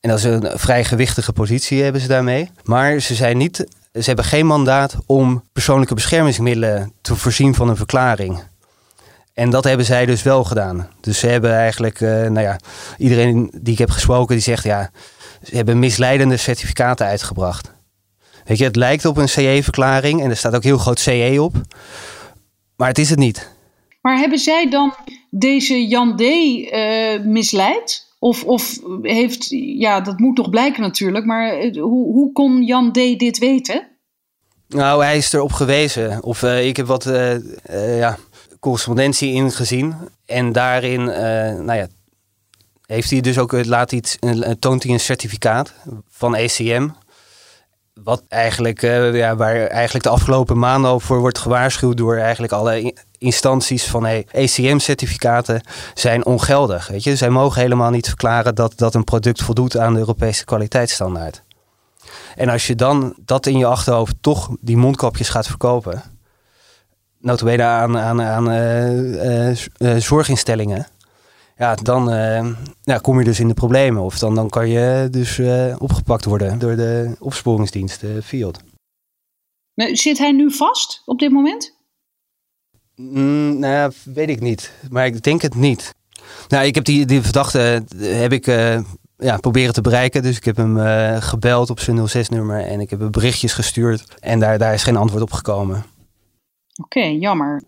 En 0.00 0.08
dat 0.08 0.18
is 0.18 0.24
een 0.24 0.58
vrij 0.58 0.84
gewichtige 0.84 1.32
positie 1.32 1.82
hebben 1.82 2.00
ze 2.00 2.08
daarmee. 2.08 2.50
Maar 2.64 3.00
ze, 3.00 3.14
zijn 3.14 3.36
niet, 3.36 3.66
ze 3.92 4.02
hebben 4.02 4.24
geen 4.24 4.46
mandaat 4.46 4.96
om 5.06 5.44
persoonlijke 5.52 5.94
beschermingsmiddelen 5.94 6.92
te 7.00 7.16
voorzien 7.16 7.54
van 7.54 7.68
een 7.68 7.76
verklaring. 7.76 8.42
En 9.38 9.50
dat 9.50 9.64
hebben 9.64 9.86
zij 9.86 10.06
dus 10.06 10.22
wel 10.22 10.44
gedaan. 10.44 10.88
Dus 11.00 11.18
ze 11.18 11.26
hebben 11.26 11.52
eigenlijk, 11.54 12.00
uh, 12.00 12.08
nou 12.10 12.40
ja, 12.40 12.58
iedereen 12.96 13.50
die 13.60 13.72
ik 13.72 13.78
heb 13.78 13.90
gesproken, 13.90 14.34
die 14.34 14.44
zegt 14.44 14.64
ja, 14.64 14.90
ze 15.42 15.56
hebben 15.56 15.78
misleidende 15.78 16.36
certificaten 16.36 17.06
uitgebracht. 17.06 17.72
Weet 18.44 18.58
je, 18.58 18.64
het 18.64 18.76
lijkt 18.76 19.04
op 19.04 19.16
een 19.16 19.28
CE-verklaring 19.28 20.22
en 20.22 20.30
er 20.30 20.36
staat 20.36 20.54
ook 20.54 20.62
heel 20.62 20.78
groot 20.78 20.98
CE 20.98 21.36
op. 21.40 21.54
Maar 22.76 22.88
het 22.88 22.98
is 22.98 23.10
het 23.10 23.18
niet. 23.18 23.50
Maar 24.00 24.18
hebben 24.18 24.38
zij 24.38 24.68
dan 24.70 24.94
deze 25.30 25.86
Jan 25.86 26.16
D. 26.16 26.20
Uh, 26.20 27.20
misleid? 27.24 28.06
Of, 28.18 28.44
of 28.44 28.78
heeft, 29.02 29.46
ja, 29.78 30.00
dat 30.00 30.18
moet 30.18 30.36
toch 30.36 30.50
blijken 30.50 30.82
natuurlijk, 30.82 31.24
maar 31.24 31.62
hoe, 31.62 32.12
hoe 32.12 32.32
kon 32.32 32.62
Jan 32.62 32.92
D. 32.92 32.94
dit 32.94 33.38
weten? 33.38 33.86
Nou, 34.68 35.04
hij 35.04 35.16
is 35.16 35.32
erop 35.32 35.52
gewezen. 35.52 36.22
Of 36.22 36.42
uh, 36.42 36.66
ik 36.66 36.76
heb 36.76 36.86
wat 36.86 37.04
ja, 37.98 38.18
correspondentie 38.60 39.32
ingezien. 39.32 39.94
En 40.26 40.52
daarin, 40.52 41.04
nou 41.64 41.74
ja, 41.74 41.86
heeft 42.86 43.10
hij 43.10 43.20
dus 43.20 43.38
ook, 43.38 43.64
laat 43.64 43.92
iets, 43.92 44.18
toont 44.58 44.82
hij 44.82 44.92
een 44.92 45.00
certificaat 45.00 45.72
van 46.08 46.34
ECM. 46.34 46.88
Wat 48.04 48.22
eigenlijk, 48.28 48.80
ja, 49.12 49.36
waar 49.36 49.66
eigenlijk 49.66 50.04
de 50.04 50.10
afgelopen 50.10 50.58
maanden 50.58 51.00
voor 51.00 51.20
wordt 51.20 51.38
gewaarschuwd 51.38 51.96
door 51.96 52.16
eigenlijk 52.16 52.52
alle 52.52 52.94
instanties 53.18 53.84
van 53.84 54.04
hey, 54.04 54.26
ECM-certificaten 54.30 55.60
zijn 55.94 56.26
ongeldig. 56.26 56.88
Weet 56.88 57.04
je? 57.04 57.16
Zij 57.16 57.30
mogen 57.30 57.60
helemaal 57.60 57.90
niet 57.90 58.06
verklaren 58.06 58.54
dat, 58.54 58.72
dat 58.76 58.94
een 58.94 59.04
product 59.04 59.42
voldoet 59.42 59.76
aan 59.76 59.92
de 59.92 59.98
Europese 59.98 60.44
kwaliteitsstandaard. 60.44 61.42
En 62.36 62.48
als 62.48 62.66
je 62.66 62.74
dan 62.74 63.14
dat 63.24 63.46
in 63.46 63.58
je 63.58 63.66
achterhoofd 63.66 64.14
toch 64.20 64.50
die 64.60 64.76
mondkapjes 64.76 65.28
gaat 65.28 65.46
verkopen, 65.46 66.02
notabene 67.20 67.62
aan, 67.62 67.98
aan, 67.98 68.22
aan 68.22 68.50
uh, 68.50 69.50
uh, 69.50 69.96
zorginstellingen, 69.96 70.86
ja, 71.56 71.74
dan 71.74 72.12
uh, 72.12 72.46
ja, 72.82 72.98
kom 72.98 73.18
je 73.18 73.24
dus 73.24 73.40
in 73.40 73.48
de 73.48 73.54
problemen. 73.54 74.02
Of 74.02 74.18
dan, 74.18 74.34
dan 74.34 74.48
kan 74.48 74.68
je 74.68 75.08
dus 75.10 75.40
opgepakt 75.78 76.24
worden 76.24 76.58
door 76.58 76.76
de 76.76 77.16
opsporingsdienst, 77.18 78.04
Field. 78.24 78.58
Zit 79.74 80.18
hij 80.18 80.32
nu 80.32 80.50
vast 80.50 81.02
op 81.04 81.18
dit 81.18 81.30
moment? 81.30 81.76
Mm, 82.94 83.58
nou 83.58 83.72
ja, 83.72 83.90
weet 84.04 84.28
ik 84.28 84.40
niet. 84.40 84.72
Maar 84.90 85.06
ik 85.06 85.22
denk 85.22 85.42
het 85.42 85.54
niet. 85.54 85.94
Nou, 86.48 86.64
ik 86.64 86.74
heb 86.74 86.84
die, 86.84 87.06
die 87.06 87.22
verdachte 87.22 87.84
heb 87.98 88.32
ik, 88.32 88.46
ja, 89.16 89.36
proberen 89.40 89.72
te 89.72 89.80
bereiken. 89.80 90.22
Dus 90.22 90.36
ik 90.36 90.44
heb 90.44 90.56
hem 90.56 90.76
gebeld 91.20 91.70
op 91.70 91.80
zijn 91.80 92.08
06-nummer 92.08 92.64
en 92.64 92.80
ik 92.80 92.90
heb 92.90 93.00
hem 93.00 93.10
berichtjes 93.10 93.52
gestuurd. 93.52 94.04
En 94.20 94.40
daar, 94.40 94.58
daar 94.58 94.74
is 94.74 94.82
geen 94.82 94.96
antwoord 94.96 95.22
op 95.22 95.32
gekomen. 95.32 95.84
Oké, 96.78 97.04
jammer. 97.04 97.62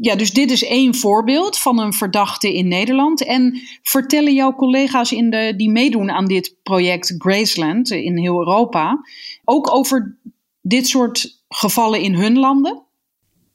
Ja, 0.00 0.16
dus 0.16 0.32
dit 0.32 0.50
is 0.50 0.64
één 0.64 0.94
voorbeeld 0.94 1.58
van 1.58 1.78
een 1.78 1.92
verdachte 1.92 2.54
in 2.54 2.68
Nederland. 2.68 3.24
En 3.24 3.60
vertellen 3.82 4.34
jouw 4.34 4.54
collega's 4.54 5.12
in 5.12 5.30
de, 5.30 5.54
die 5.56 5.70
meedoen 5.70 6.10
aan 6.10 6.26
dit 6.26 6.56
project 6.62 7.14
Graceland 7.18 7.90
in 7.90 8.18
heel 8.18 8.38
Europa 8.38 9.04
ook 9.44 9.74
over 9.74 10.18
dit 10.60 10.86
soort 10.86 11.42
gevallen 11.48 12.00
in 12.00 12.14
hun 12.14 12.38
landen? 12.38 12.82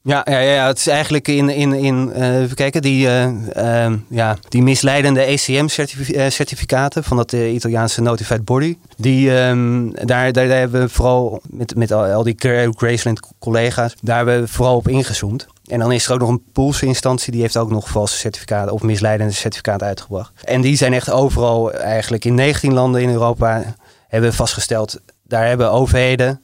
Ja, 0.06 0.26
ja, 0.30 0.38
ja, 0.38 0.66
het 0.66 0.78
is 0.78 0.86
eigenlijk 0.86 1.28
in, 1.28 1.48
in, 1.48 1.72
in 1.72 2.12
uh, 2.16 2.40
even 2.40 2.56
kijken, 2.56 2.82
die, 2.82 3.06
uh, 3.06 3.26
uh, 3.56 3.92
ja, 4.08 4.36
die 4.48 4.62
misleidende 4.62 5.20
ECM-certificaten 5.20 7.04
van 7.04 7.16
dat 7.16 7.32
Italiaanse 7.32 8.00
Notified 8.00 8.44
Body. 8.44 8.76
Die, 8.96 9.30
um, 9.30 9.94
daar, 9.94 10.32
daar, 10.32 10.46
hebben 10.46 10.80
we 10.80 10.88
vooral 10.88 11.40
met, 11.50 11.76
met 11.76 11.92
al, 11.92 12.22
die 12.22 12.34
Graceland 12.76 13.20
collega's, 13.38 13.94
daar 14.00 14.16
hebben 14.16 14.40
we 14.40 14.48
vooral 14.48 14.76
op 14.76 14.88
ingezoomd. 14.88 15.46
En 15.66 15.78
dan 15.78 15.92
is 15.92 16.06
er 16.06 16.12
ook 16.12 16.20
nog 16.20 16.28
een 16.28 16.42
Poolse 16.52 16.86
instantie 16.86 17.32
die 17.32 17.40
heeft 17.40 17.56
ook 17.56 17.70
nog 17.70 17.88
valse 17.88 18.16
certificaten 18.16 18.72
of 18.72 18.82
misleidende 18.82 19.32
certificaten 19.32 19.86
uitgebracht. 19.86 20.32
En 20.44 20.60
die 20.60 20.76
zijn 20.76 20.92
echt 20.92 21.10
overal, 21.10 21.72
eigenlijk 21.72 22.24
in 22.24 22.34
19 22.34 22.72
landen 22.72 23.02
in 23.02 23.10
Europa, 23.10 23.74
hebben 24.08 24.30
we 24.30 24.36
vastgesteld. 24.36 25.00
Daar 25.22 25.46
hebben 25.46 25.70
overheden 25.72 26.40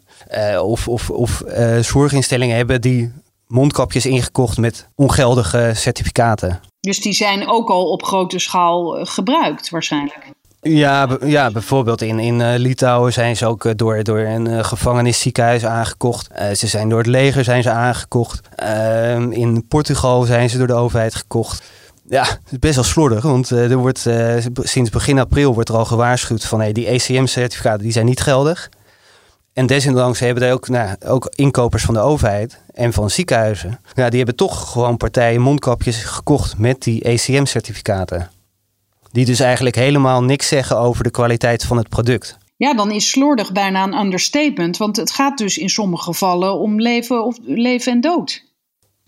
of, 0.63 0.89
of, 0.89 1.11
of 1.11 1.43
zorginstellingen 1.81 2.57
hebben 2.57 2.81
die 2.81 3.13
mondkapjes 3.53 4.07
ingekocht 4.07 4.59
met 4.59 4.89
ongeldige 4.95 5.73
certificaten. 5.75 6.61
Dus 6.81 7.01
die 7.01 7.13
zijn 7.13 7.49
ook 7.49 7.69
al 7.69 7.91
op 7.91 8.03
grote 8.03 8.39
schaal 8.39 8.99
eh, 8.99 9.07
gebruikt 9.07 9.71
waarschijnlijk? 9.71 10.31
Ja, 10.61 11.19
ja, 11.25 11.51
bijvoorbeeld 11.51 12.03
in, 12.03 12.19
in 12.19 12.41
uh, 12.41 12.55
Litouwen 12.57 13.13
zijn 13.13 13.37
ze 13.37 13.47
ook 13.47 13.65
uh, 13.65 13.73
door, 13.77 14.03
door 14.03 14.19
een 14.19 14.47
uh, 14.47 14.65
gevangenisziekenhuis 14.65 15.65
aangekocht. 15.65 16.29
ze 16.55 16.67
zijn 16.67 16.89
door 16.89 16.99
het 16.99 17.07
leger 17.07 17.45
zijn 17.45 17.63
ze 17.63 17.71
aangekocht. 17.71 18.49
Ehm, 18.57 19.31
in 19.31 19.67
Portugal 19.69 20.23
zijn 20.23 20.51
ze 20.51 20.59
door 20.59 20.67
de 20.67 20.73
overheid 20.73 21.15
gekocht. 21.15 21.63
Ja, 22.09 22.23
het 22.25 22.53
is 22.53 22.59
best 22.59 22.75
wel 22.75 22.85
slordig, 22.85 23.23
want 23.23 23.51
er 23.51 23.77
wordt, 23.77 24.07
sinds 24.55 24.91
begin 24.91 25.19
april 25.19 25.55
wordt 25.55 25.69
er 25.69 25.77
al 25.77 25.85
gewaarschuwd 25.85 26.45
van 26.45 26.61
hey, 26.61 26.73
die 26.73 26.87
ECM-certificaten 26.87 27.83
die 27.83 27.93
zijn 27.93 28.07
niet 28.07 28.21
geldig. 28.21 28.69
En 29.53 29.67
desondanks 29.67 30.21
hebben 30.21 30.43
er 30.43 30.53
ook, 30.53 30.69
nou, 30.69 30.97
ook 31.07 31.33
inkopers 31.35 31.83
van 31.85 31.95
de 31.95 32.01
overheid 32.01 32.61
en 32.75 32.93
van 32.93 33.11
ziekenhuizen. 33.11 33.81
Ja, 33.95 34.09
die 34.09 34.19
hebben 34.19 34.37
toch 34.37 34.73
gewoon 34.73 34.97
partijen 34.97 35.41
mondkapjes 35.41 36.05
gekocht 36.05 36.59
met 36.59 36.83
die 36.83 37.03
ECM-certificaten. 37.03 38.31
Die 39.11 39.25
dus 39.25 39.41
eigenlijk 39.41 39.77
helemaal 39.77 40.23
niks 40.23 40.49
zeggen 40.49 40.79
over 40.79 41.05
de 41.05 41.11
kwaliteit 41.11 41.65
van 41.65 41.77
het 41.77 41.89
product. 41.89 42.39
Ja, 42.57 42.75
dan 42.75 42.91
is 42.91 43.11
slordig 43.11 43.53
bijna 43.53 43.83
een 43.83 43.99
understatement. 43.99 44.77
Want 44.77 44.97
het 44.97 45.11
gaat 45.11 45.39
dus 45.39 45.59
in 45.59 45.71
sommige 45.71 46.05
gevallen 46.05 46.59
om 46.59 46.81
leven, 46.81 47.25
of 47.25 47.37
leven 47.45 47.93
en 47.93 48.01
dood. 48.01 48.45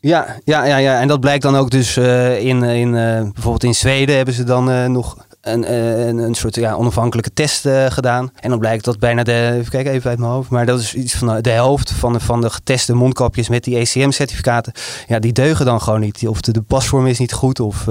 Ja, 0.00 0.38
ja, 0.44 0.64
ja, 0.64 0.76
ja, 0.76 1.00
en 1.00 1.08
dat 1.08 1.20
blijkt 1.20 1.42
dan 1.42 1.56
ook 1.56 1.70
dus 1.70 1.96
uh, 1.96 2.44
in, 2.44 2.62
in 2.62 2.88
uh, 2.88 3.20
bijvoorbeeld 3.20 3.64
in 3.64 3.74
Zweden 3.74 4.16
hebben 4.16 4.34
ze 4.34 4.44
dan 4.44 4.70
uh, 4.70 4.86
nog 4.86 5.26
een, 5.44 5.72
een, 5.72 6.18
een 6.18 6.34
soort 6.34 6.54
ja, 6.54 6.74
onafhankelijke 6.74 7.32
test 7.32 7.66
uh, 7.66 7.86
gedaan. 7.86 8.30
En 8.40 8.50
dan 8.50 8.58
blijkt 8.58 8.84
dat 8.84 8.98
bijna 8.98 9.22
de, 9.22 9.50
even 9.52 9.70
kijken 9.70 9.92
even 9.92 10.10
uit 10.10 10.18
mijn 10.18 10.30
hoofd, 10.30 10.50
maar 10.50 10.66
dat 10.66 10.80
is 10.80 10.94
iets 10.94 11.14
van 11.14 11.42
de 11.42 11.50
helft 11.50 11.90
van 11.92 12.12
de, 12.12 12.20
van 12.20 12.40
de 12.40 12.50
geteste 12.50 12.94
mondkapjes 12.94 13.48
met 13.48 13.64
die 13.64 13.76
ECM-certificaten. 13.76 14.72
Ja, 15.06 15.18
die 15.18 15.32
deugen 15.32 15.64
dan 15.64 15.80
gewoon 15.80 16.00
niet. 16.00 16.28
Of 16.28 16.40
de, 16.40 16.52
de 16.52 16.62
pasvorm 16.62 17.06
is 17.06 17.18
niet 17.18 17.32
goed 17.32 17.60
of 17.60 17.82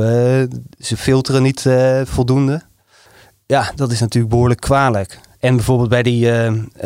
ze 0.79 0.97
filteren 0.97 1.43
niet 1.43 1.69
voldoende. 2.03 2.61
Ja, 3.45 3.71
dat 3.75 3.91
is 3.91 3.99
natuurlijk 3.99 4.33
behoorlijk 4.33 4.61
kwalijk. 4.61 5.19
En 5.39 5.55
bijvoorbeeld 5.55 5.89
bij 5.89 6.03
die, 6.03 6.31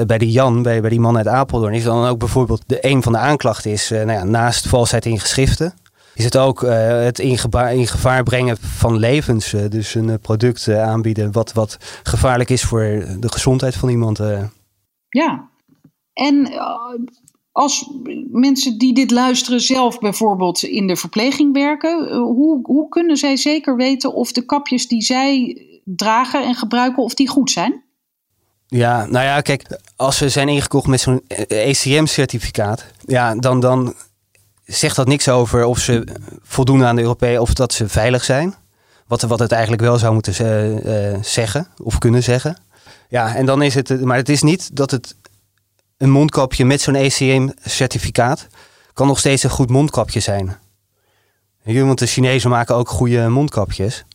bij 0.06 0.18
die 0.18 0.32
Jan, 0.32 0.62
bij, 0.62 0.82
bij 0.82 0.90
die 0.90 1.00
man 1.00 1.18
uit 1.18 1.28
Apeldoorn, 1.28 1.74
is 1.74 1.84
dan 1.84 2.08
ook 2.08 2.20
bijvoorbeeld 2.20 2.64
de 2.66 2.86
een 2.86 3.04
van 3.04 3.12
de 3.12 3.18
aanklachten 3.18 3.72
is, 3.72 3.90
nou 3.90 4.12
ja, 4.12 4.24
naast 4.24 4.68
valsheid 4.68 5.06
in 5.06 5.20
geschriften, 5.20 5.74
is 6.18 6.24
het 6.24 6.38
ook 6.38 6.64
uh, 6.64 6.70
het 7.04 7.20
in 7.20 7.38
gevaar, 7.38 7.74
in 7.74 7.88
gevaar, 7.88 8.24
brengen 8.24 8.58
van 8.58 8.98
levens. 8.98 9.54
Uh, 9.54 9.70
dus 9.70 9.96
een 9.96 10.08
uh, 10.08 10.16
product 10.22 10.70
aanbieden 10.70 11.32
wat, 11.32 11.54
wat 11.54 11.78
gevaarlijk 12.04 12.50
is 12.50 12.64
voor 12.64 13.06
de 13.20 13.32
gezondheid 13.32 13.76
van 13.76 13.90
iemand. 13.90 14.20
Ja, 15.10 15.50
en 16.14 16.50
als 17.52 17.92
mensen 18.32 18.78
die 18.78 18.94
dit 18.94 19.12
luisteren 19.12 19.62
zelf 19.62 20.00
bijvoorbeeld 20.00 20.64
in 20.64 20.88
de 20.88 20.96
verpleging 20.96 21.54
werken, 21.54 22.16
hoe, 22.18 22.60
hoe 22.64 22.90
kunnen 22.90 23.18
zij 23.18 23.38
zeker 23.38 23.76
weten 23.76 24.14
of 24.14 24.32
de 24.32 24.46
kapjes 24.46 24.88
die 24.88 25.02
zij 25.02 25.62
dragen 25.84 26.44
en 26.44 26.56
gebruiken, 26.56 27.04
of 27.04 27.14
die 27.14 27.28
goed 27.28 27.52
zijn? 27.52 27.84
Ja, 28.68 29.06
nou 29.06 29.26
ja, 29.26 29.42
kijk, 29.42 29.80
als 29.96 30.18
ze 30.18 30.30
zijn 30.30 30.50
ingekocht 30.50 30.88
met 30.88 31.00
zo'n 31.00 31.22
ECM-certificaat, 31.48 32.86
ja, 33.06 33.36
dan, 33.36 33.60
dan 33.60 33.94
zegt 34.68 34.96
dat 34.96 35.08
niks 35.08 35.30
over 35.30 35.66
of 35.66 35.80
ze 35.80 36.08
voldoen 36.42 36.86
aan 36.86 36.96
de 36.96 37.02
Europese 37.02 37.42
of 37.42 37.54
dat 37.54 37.74
ze 37.74 37.90
veilig 37.90 38.24
zijn. 38.24 38.56
Wat, 39.08 39.22
wat 39.22 39.40
het 39.40 39.52
eigenlijk 39.52 39.82
wel 39.82 39.98
zou 39.98 40.14
moeten 40.14 40.34
uh, 40.88 41.18
zeggen 41.22 41.68
of 41.84 41.98
kunnen 41.98 42.24
zeggen. 42.24 42.58
Ja, 43.10 43.36
en 43.36 43.46
dan 43.46 43.62
is 43.62 43.76
het, 43.76 44.02
maar 44.02 44.18
het 44.18 44.30
is 44.30 44.42
niet 44.42 44.76
dat 44.76 44.92
het 44.92 45.16
een 45.98 46.10
mondkapje 46.10 46.66
met 46.66 46.82
zo'n 46.82 46.96
ECM-certificaat 46.96 48.48
kan 48.94 49.08
nog 49.08 49.20
steeds 49.20 49.44
een 49.44 49.50
goed 49.50 49.70
mondkapje 49.70 50.20
zijn. 50.20 50.58
Want 51.64 52.00
de 52.00 52.06
Chinezen 52.06 52.50
maken 52.50 52.76
ook 52.76 52.90
goede 52.90 53.28
mondkapjes. 53.28 54.06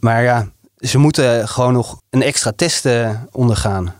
Maar 0.00 0.22
ja, 0.22 0.48
ze 0.76 0.98
moeten 0.98 1.48
gewoon 1.48 1.72
nog 1.72 2.00
een 2.10 2.22
extra 2.22 2.52
test 2.56 2.88
ondergaan. 3.30 3.94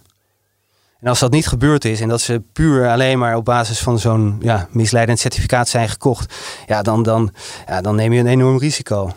En 1.00 1.08
als 1.08 1.18
dat 1.18 1.30
niet 1.30 1.46
gebeurd 1.46 1.84
is 1.84 2.00
en 2.00 2.08
dat 2.08 2.20
ze 2.20 2.42
puur 2.52 2.88
alleen 2.88 3.18
maar 3.18 3.36
op 3.36 3.44
basis 3.44 3.78
van 3.78 3.98
zo'n 3.98 4.36
ja, 4.40 4.68
misleidend 4.70 5.18
certificaat 5.18 5.68
zijn 5.68 5.88
gekocht, 5.88 6.34
ja, 6.66 6.82
dan, 6.82 7.02
dan, 7.02 7.32
ja, 7.66 7.80
dan 7.80 7.94
neem 7.94 8.12
je 8.12 8.20
een 8.20 8.26
enorm 8.26 8.58
risico. 8.58 9.10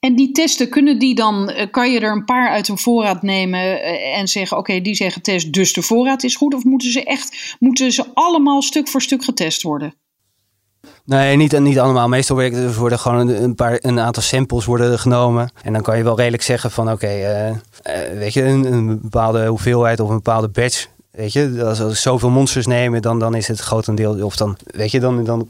En 0.00 0.16
die 0.16 0.32
testen, 0.32 0.68
kunnen 0.68 0.98
die 0.98 1.14
dan, 1.14 1.50
eh, 1.50 1.70
kan 1.70 1.92
je 1.92 2.00
er 2.00 2.12
een 2.12 2.24
paar 2.24 2.50
uit 2.50 2.68
een 2.68 2.78
voorraad 2.78 3.22
nemen 3.22 3.60
eh, 3.60 4.18
en 4.18 4.28
zeggen: 4.28 4.56
oké, 4.56 4.80
die 4.80 4.94
zijn 4.94 5.10
getest, 5.10 5.52
dus 5.52 5.72
de 5.72 5.82
voorraad 5.82 6.22
is 6.22 6.36
goed? 6.36 6.54
Of 6.54 6.64
moeten 6.64 6.90
ze 6.90 7.04
echt, 7.04 7.56
moeten 7.58 7.92
ze 7.92 8.04
allemaal 8.14 8.62
stuk 8.62 8.88
voor 8.88 9.02
stuk 9.02 9.24
getest 9.24 9.62
worden? 9.62 9.94
Nee, 11.04 11.36
niet, 11.36 11.60
niet 11.60 11.78
allemaal. 11.78 12.08
Meestal 12.08 12.50
worden 12.76 12.98
gewoon 12.98 13.28
een, 13.28 13.54
paar, 13.54 13.78
een 13.80 14.00
aantal 14.00 14.22
samples 14.22 14.64
worden 14.64 14.98
genomen. 14.98 15.52
En 15.62 15.72
dan 15.72 15.82
kan 15.82 15.96
je 15.96 16.04
wel 16.04 16.16
redelijk 16.16 16.42
zeggen 16.42 16.70
van 16.70 16.90
oké, 16.90 17.06
eh, 17.06 17.56
weet 18.18 18.32
je, 18.32 18.42
een, 18.42 18.72
een, 18.72 19.00
bepaalde 19.00 19.46
hoeveelheid 19.46 20.00
of 20.00 20.08
een 20.08 20.14
bepaalde 20.14 20.48
batch 20.48 20.86
Weet 21.12 21.32
je, 21.32 21.64
als 21.64 21.78
we 21.78 21.94
zoveel 21.94 22.30
monsters 22.30 22.66
nemen, 22.66 23.02
dan, 23.02 23.18
dan 23.18 23.34
is 23.34 23.48
het 23.48 23.58
grotendeel, 23.58 24.24
of 24.24 24.36
dan, 24.36 24.56
weet 24.64 24.90
je, 24.90 25.00
dan, 25.00 25.24
dan 25.24 25.48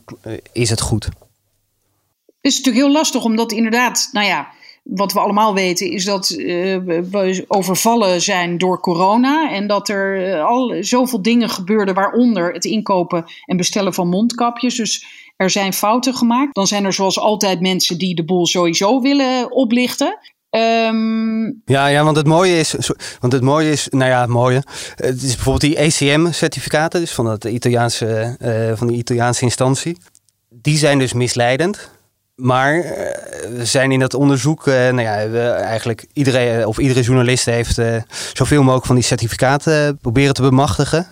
is 0.52 0.70
het 0.70 0.80
goed. 0.80 1.04
Het 1.04 2.52
is 2.52 2.56
natuurlijk 2.56 2.84
heel 2.84 2.94
lastig, 2.94 3.24
omdat 3.24 3.52
inderdaad, 3.52 4.08
nou 4.12 4.26
ja, 4.26 4.48
wat 4.82 5.12
we 5.12 5.20
allemaal 5.20 5.54
weten 5.54 5.90
is 5.90 6.04
dat 6.04 6.30
uh, 6.30 6.76
we 7.10 7.44
overvallen 7.48 8.20
zijn 8.20 8.58
door 8.58 8.80
corona. 8.80 9.50
En 9.50 9.66
dat 9.66 9.88
er 9.88 10.28
uh, 10.28 10.44
al 10.44 10.76
zoveel 10.80 11.22
dingen 11.22 11.48
gebeurden, 11.48 11.94
waaronder 11.94 12.52
het 12.52 12.64
inkopen 12.64 13.24
en 13.44 13.56
bestellen 13.56 13.94
van 13.94 14.08
mondkapjes. 14.08 14.76
Dus 14.76 15.04
er 15.36 15.50
zijn 15.50 15.72
fouten 15.72 16.14
gemaakt. 16.14 16.54
Dan 16.54 16.66
zijn 16.66 16.84
er 16.84 16.92
zoals 16.92 17.18
altijd 17.18 17.60
mensen 17.60 17.98
die 17.98 18.14
de 18.14 18.24
boel 18.24 18.46
sowieso 18.46 19.00
willen 19.00 19.52
oplichten. 19.52 20.18
Um... 20.54 21.62
Ja, 21.64 21.86
ja, 21.86 22.04
want 22.04 22.16
het 22.16 22.26
mooie 22.26 22.58
is, 22.58 22.74
want 23.20 23.32
het 23.32 23.42
mooie 23.42 23.70
is, 23.70 23.86
nou 23.90 24.10
ja, 24.10 24.20
het 24.20 24.30
mooie. 24.30 24.62
Het 24.94 25.22
is 25.22 25.34
bijvoorbeeld 25.34 25.60
die 25.60 25.76
ECM-certificaten, 25.76 27.00
dus 27.00 27.12
van, 27.12 27.26
het 27.26 27.44
Italiaanse, 27.44 28.36
uh, 28.40 28.76
van 28.76 28.86
die 28.86 28.96
Italiaanse 28.96 29.42
instantie. 29.42 29.96
Die 30.48 30.78
zijn 30.78 30.98
dus 30.98 31.12
misleidend. 31.12 31.90
Maar 32.34 32.76
uh, 32.76 32.84
we 33.56 33.64
zijn 33.64 33.92
in 33.92 33.98
dat 33.98 34.14
onderzoek, 34.14 34.66
uh, 34.66 34.74
nou 34.74 35.00
ja, 35.00 35.28
we 35.28 35.40
eigenlijk 35.48 36.06
iedereen 36.12 36.66
of 36.66 36.78
iedere 36.78 37.02
journalist 37.02 37.44
heeft 37.44 37.80
zoveel 38.32 38.62
mogelijk 38.62 38.86
van 38.86 38.94
die 38.94 39.04
certificaten 39.04 39.98
proberen 39.98 40.34
te 40.34 40.42
bemachtigen. 40.42 41.06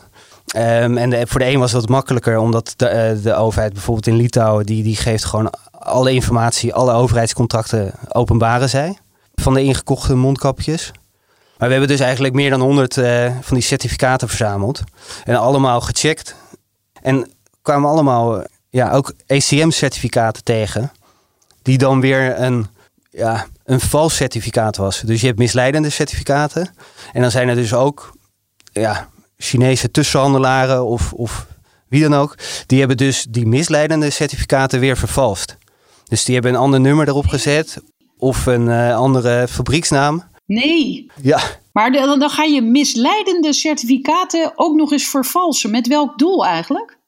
Um, 0.57 0.97
en 0.97 1.29
voor 1.29 1.41
de 1.41 1.47
een 1.47 1.59
was 1.59 1.73
dat 1.73 1.89
makkelijker, 1.89 2.39
omdat 2.39 2.75
de, 2.77 3.35
overheid 3.35 3.73
bijvoorbeeld 3.73 4.07
in 4.07 4.17
Litouwen, 4.17 4.67
die, 4.67 4.83
die 4.83 4.97
geeft 4.97 5.25
gewoon 5.25 5.53
alle 5.71 6.13
informatie, 6.13 6.75
alle 6.75 6.93
overheidscontracten 6.93 7.93
openbaren 8.09 8.69
zij 8.69 8.99
van 9.41 9.55
de 9.55 9.63
ingekochte 9.63 10.15
mondkapjes. 10.15 10.93
Maar 11.59 11.69
we 11.69 11.75
hebben 11.75 11.97
dus 11.97 12.01
eigenlijk 12.01 12.35
meer 12.35 12.51
dan 12.51 12.61
100 12.61 12.97
uh, 12.97 13.27
eh, 13.27 13.33
van 13.41 13.55
die 13.55 13.67
certificaten 13.67 14.29
verzameld. 14.29 14.83
En 15.25 15.37
allemaal 15.37 15.81
gecheckt. 15.81 16.35
En 17.03 17.31
kwamen 17.63 17.91
allemaal 17.91 18.45
ja, 18.71 18.91
ook 18.93 19.13
ECM-certificaten 19.27 20.45
tegen. 20.45 20.93
Die 21.63 21.79
dan 21.79 22.01
weer 22.01 22.41
een, 22.41 22.67
ja, 23.11 23.47
een 23.65 23.81
vals 23.81 24.17
certificaat 24.17 24.77
was. 24.77 25.01
Dus 25.01 25.21
je 25.21 25.27
hebt 25.27 25.39
misleidende 25.39 25.91
certificaten. 25.91 26.75
En 27.13 27.21
dan 27.21 27.31
zijn 27.31 27.49
er 27.49 27.55
dus 27.55 27.75
ook 27.75 28.13
ja, 28.73 29.09
Chinese 29.37 29.91
tussenhandelaren 29.91 30.85
of, 30.85 31.13
of 31.13 31.47
wie 31.89 32.03
dan 32.03 32.15
ook. 32.15 32.37
Die 32.67 32.79
hebben 32.79 32.97
dus 32.97 33.27
die 33.29 33.47
misleidende 33.47 34.11
certificaten 34.11 34.81
weer 34.81 34.97
vervalst. 34.97 35.57
Dus 36.05 36.25
die 36.25 36.35
hebben 36.35 36.53
een 36.53 36.61
ander 36.61 36.81
nummer 36.81 37.09
erop 37.09 37.27
gezet 37.27 37.83
of 38.21 38.47
een 38.47 38.67
uh, 38.67 38.97
andere 38.97 39.49
fabrieksnaam. 39.49 40.23
Nee. 40.47 41.11
Ja. 41.23 41.41
Maar 41.73 41.93
dan, 41.93 42.19
dan 42.19 42.31
ga 42.31 42.43
je 42.43 42.63
misleidende 42.63 43.53
certificaten 43.53 44.53
ook 44.55 44.77
nog 44.77 44.93
eens 44.93 45.09
vervalsen. 45.09 45.71
Met 45.71 45.87
welk 45.87 46.19
doel 46.19 46.47
eigenlijk? 46.47 46.99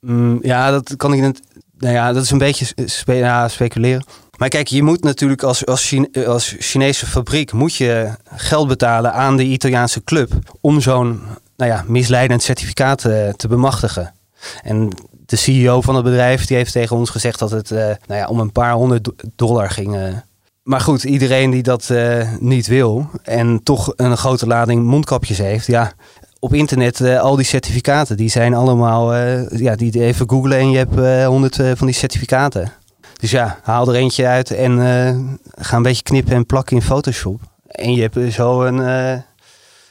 Mm, 0.00 0.38
ja, 0.42 0.70
dat 0.70 0.96
kan 0.96 1.12
ik 1.12 1.20
niet. 1.20 1.42
Nou 1.78 1.94
ja, 1.94 2.12
dat 2.12 2.22
is 2.22 2.30
een 2.30 2.38
beetje 2.38 2.66
spe, 2.84 3.14
ja, 3.14 3.48
speculeren. 3.48 4.04
Maar 4.38 4.48
kijk, 4.48 4.68
je 4.68 4.82
moet 4.82 5.04
natuurlijk 5.04 5.42
als, 5.42 5.66
als, 5.66 5.88
Chine, 5.88 6.26
als 6.26 6.54
Chinese 6.58 7.06
fabriek 7.06 7.52
moet 7.52 7.74
je 7.74 8.10
geld 8.24 8.68
betalen 8.68 9.12
aan 9.12 9.36
de 9.36 9.44
Italiaanse 9.44 10.04
club 10.04 10.32
om 10.60 10.80
zo'n 10.80 11.20
nou 11.56 11.70
ja, 11.70 11.84
misleidend 11.86 12.42
certificaat 12.42 12.98
te, 12.98 13.34
te 13.36 13.48
bemachtigen. 13.48 14.14
En 14.62 14.90
de 15.26 15.36
CEO 15.36 15.80
van 15.80 15.94
het 15.94 16.04
bedrijf 16.04 16.46
die 16.46 16.56
heeft 16.56 16.72
tegen 16.72 16.96
ons 16.96 17.10
gezegd 17.10 17.38
dat 17.38 17.50
het 17.50 17.70
uh, 17.70 17.78
nou 17.78 18.20
ja, 18.20 18.26
om 18.26 18.40
een 18.40 18.52
paar 18.52 18.72
honderd 18.72 19.08
dollar 19.36 19.70
ging. 19.70 19.94
Uh, 19.94 20.16
maar 20.62 20.80
goed, 20.80 21.04
iedereen 21.04 21.50
die 21.50 21.62
dat 21.62 21.88
uh, 21.88 22.32
niet 22.38 22.66
wil 22.66 23.10
en 23.22 23.62
toch 23.62 23.92
een 23.96 24.16
grote 24.16 24.46
lading 24.46 24.84
mondkapjes 24.84 25.38
heeft, 25.38 25.66
ja, 25.66 25.92
op 26.38 26.54
internet 26.54 27.00
uh, 27.00 27.20
al 27.20 27.36
die 27.36 27.44
certificaten, 27.44 28.16
die 28.16 28.28
zijn 28.28 28.54
allemaal, 28.54 29.14
uh, 29.16 29.50
ja, 29.50 29.76
die 29.76 30.00
even 30.00 30.30
googlen 30.30 30.58
en 30.58 30.70
je 30.70 30.78
hebt 30.78 31.26
honderd 31.26 31.56
van 31.56 31.86
die 31.86 31.94
certificaten. 31.94 32.72
Dus 33.20 33.30
ja, 33.30 33.58
haal 33.62 33.88
er 33.88 33.94
eentje 33.94 34.26
uit 34.26 34.50
en 34.50 35.40
ga 35.54 35.76
een 35.76 35.82
beetje 35.82 36.02
knippen 36.02 36.34
en 36.34 36.46
plakken 36.46 36.76
in 36.76 36.82
Photoshop. 36.82 37.40
En 37.66 37.94
je 37.94 38.08
hebt 38.08 38.34
zo 38.34 38.62
een 38.62 39.22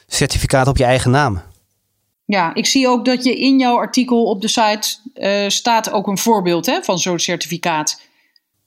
certificaat 0.08 0.68
op 0.68 0.78
je 0.78 0.84
eigen 0.84 1.12
naam. 1.12 1.42
Ja, 2.26 2.54
ik 2.54 2.66
zie 2.66 2.88
ook 2.88 3.06
dat 3.06 3.24
je 3.24 3.40
in 3.40 3.60
jouw 3.60 3.78
artikel 3.78 4.24
op 4.24 4.42
de 4.42 4.48
site 4.48 4.98
staat 5.48 5.92
ook 5.92 6.08
een 6.08 6.18
voorbeeld 6.18 6.66
hè, 6.66 6.82
van 6.82 7.00
zo'n 7.00 7.20
certificaat. 7.20 8.02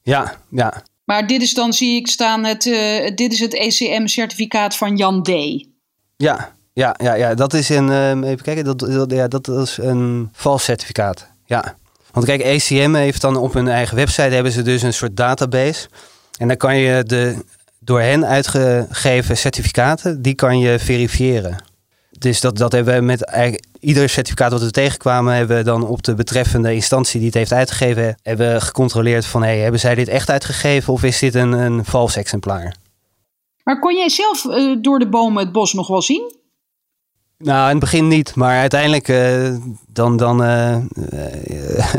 Ja, 0.03 0.35
ja. 0.51 0.83
Maar 1.05 1.27
dit 1.27 1.43
is 1.43 1.55
dan, 1.55 1.73
zie 1.73 1.97
ik 1.97 2.09
staan, 2.09 2.45
het, 2.45 2.65
uh, 2.65 3.11
dit 3.15 3.33
is 3.33 3.41
het 3.41 3.55
ECM-certificaat 3.55 4.77
van 4.77 4.97
Jan 4.97 5.23
D. 5.23 5.29
Ja, 6.17 6.55
ja, 6.73 6.95
ja, 7.03 7.15
ja. 7.15 7.35
dat 7.35 7.55
is 7.55 7.69
een, 7.69 7.89
uh, 7.89 8.11
even 8.11 8.45
kijken, 8.45 8.65
dat, 8.65 8.79
dat, 8.79 9.11
ja, 9.11 9.29
dat 9.29 9.49
is 9.49 9.77
een 9.77 10.29
vals 10.33 10.65
certificaat. 10.65 11.27
Ja. 11.47 11.77
Want 12.13 12.27
kijk, 12.27 12.41
ECM 12.41 12.95
heeft 12.95 13.21
dan 13.21 13.37
op 13.37 13.53
hun 13.53 13.69
eigen 13.69 13.97
website 13.97 14.35
hebben 14.35 14.53
ze 14.53 14.63
dus 14.63 14.83
een 14.83 14.95
soort 14.95 15.17
database. 15.17 15.89
En 16.39 16.49
dan 16.49 16.57
kan 16.57 16.77
je 16.77 17.05
de 17.05 17.37
door 17.85 18.01
hen 18.01 18.27
uitgegeven 18.27 19.37
certificaten, 19.37 20.23
die 20.23 20.35
kan 20.35 20.59
je 20.59 20.79
verifiëren. 20.79 21.65
Dus 22.19 22.41
dat, 22.41 22.57
dat 22.57 22.73
hebben 22.73 22.95
we 22.95 23.01
met 23.01 23.25
ieder 23.85 24.09
certificaat 24.09 24.53
wat 24.53 24.63
we 24.63 24.71
tegenkwamen, 24.71 25.35
hebben 25.35 25.57
we 25.57 25.63
dan 25.63 25.87
op 25.87 26.03
de 26.03 26.15
betreffende 26.15 26.75
instantie 26.75 27.19
die 27.19 27.29
het 27.29 27.39
heeft 27.39 27.53
uitgegeven, 27.53 28.17
hebben 28.23 28.63
gecontroleerd 28.63 29.27
van 29.27 29.43
hey, 29.43 29.59
hebben 29.59 29.81
zij 29.81 29.95
dit 29.95 30.09
echt 30.09 30.31
uitgegeven 30.31 30.93
of 30.93 31.03
is 31.03 31.19
dit 31.19 31.35
een, 31.35 31.53
een 31.53 31.85
vals 31.85 32.17
exemplaar? 32.17 32.75
Maar 33.63 33.79
kon 33.79 33.97
jij 33.97 34.09
zelf 34.09 34.45
uh, 34.45 34.77
door 34.81 34.99
de 34.99 35.09
bomen 35.09 35.43
het 35.43 35.53
bos 35.53 35.73
nog 35.73 35.89
wel 35.89 36.03
zien? 36.03 36.35
Nou, 37.39 37.65
in 37.65 37.71
het 37.71 37.79
begin 37.79 38.09
niet, 38.09 38.35
maar 38.35 38.59
uiteindelijk 38.59 39.09
uh, 39.09 39.57
dan, 39.89 40.17
dan 40.17 40.43
uh, 40.43 40.77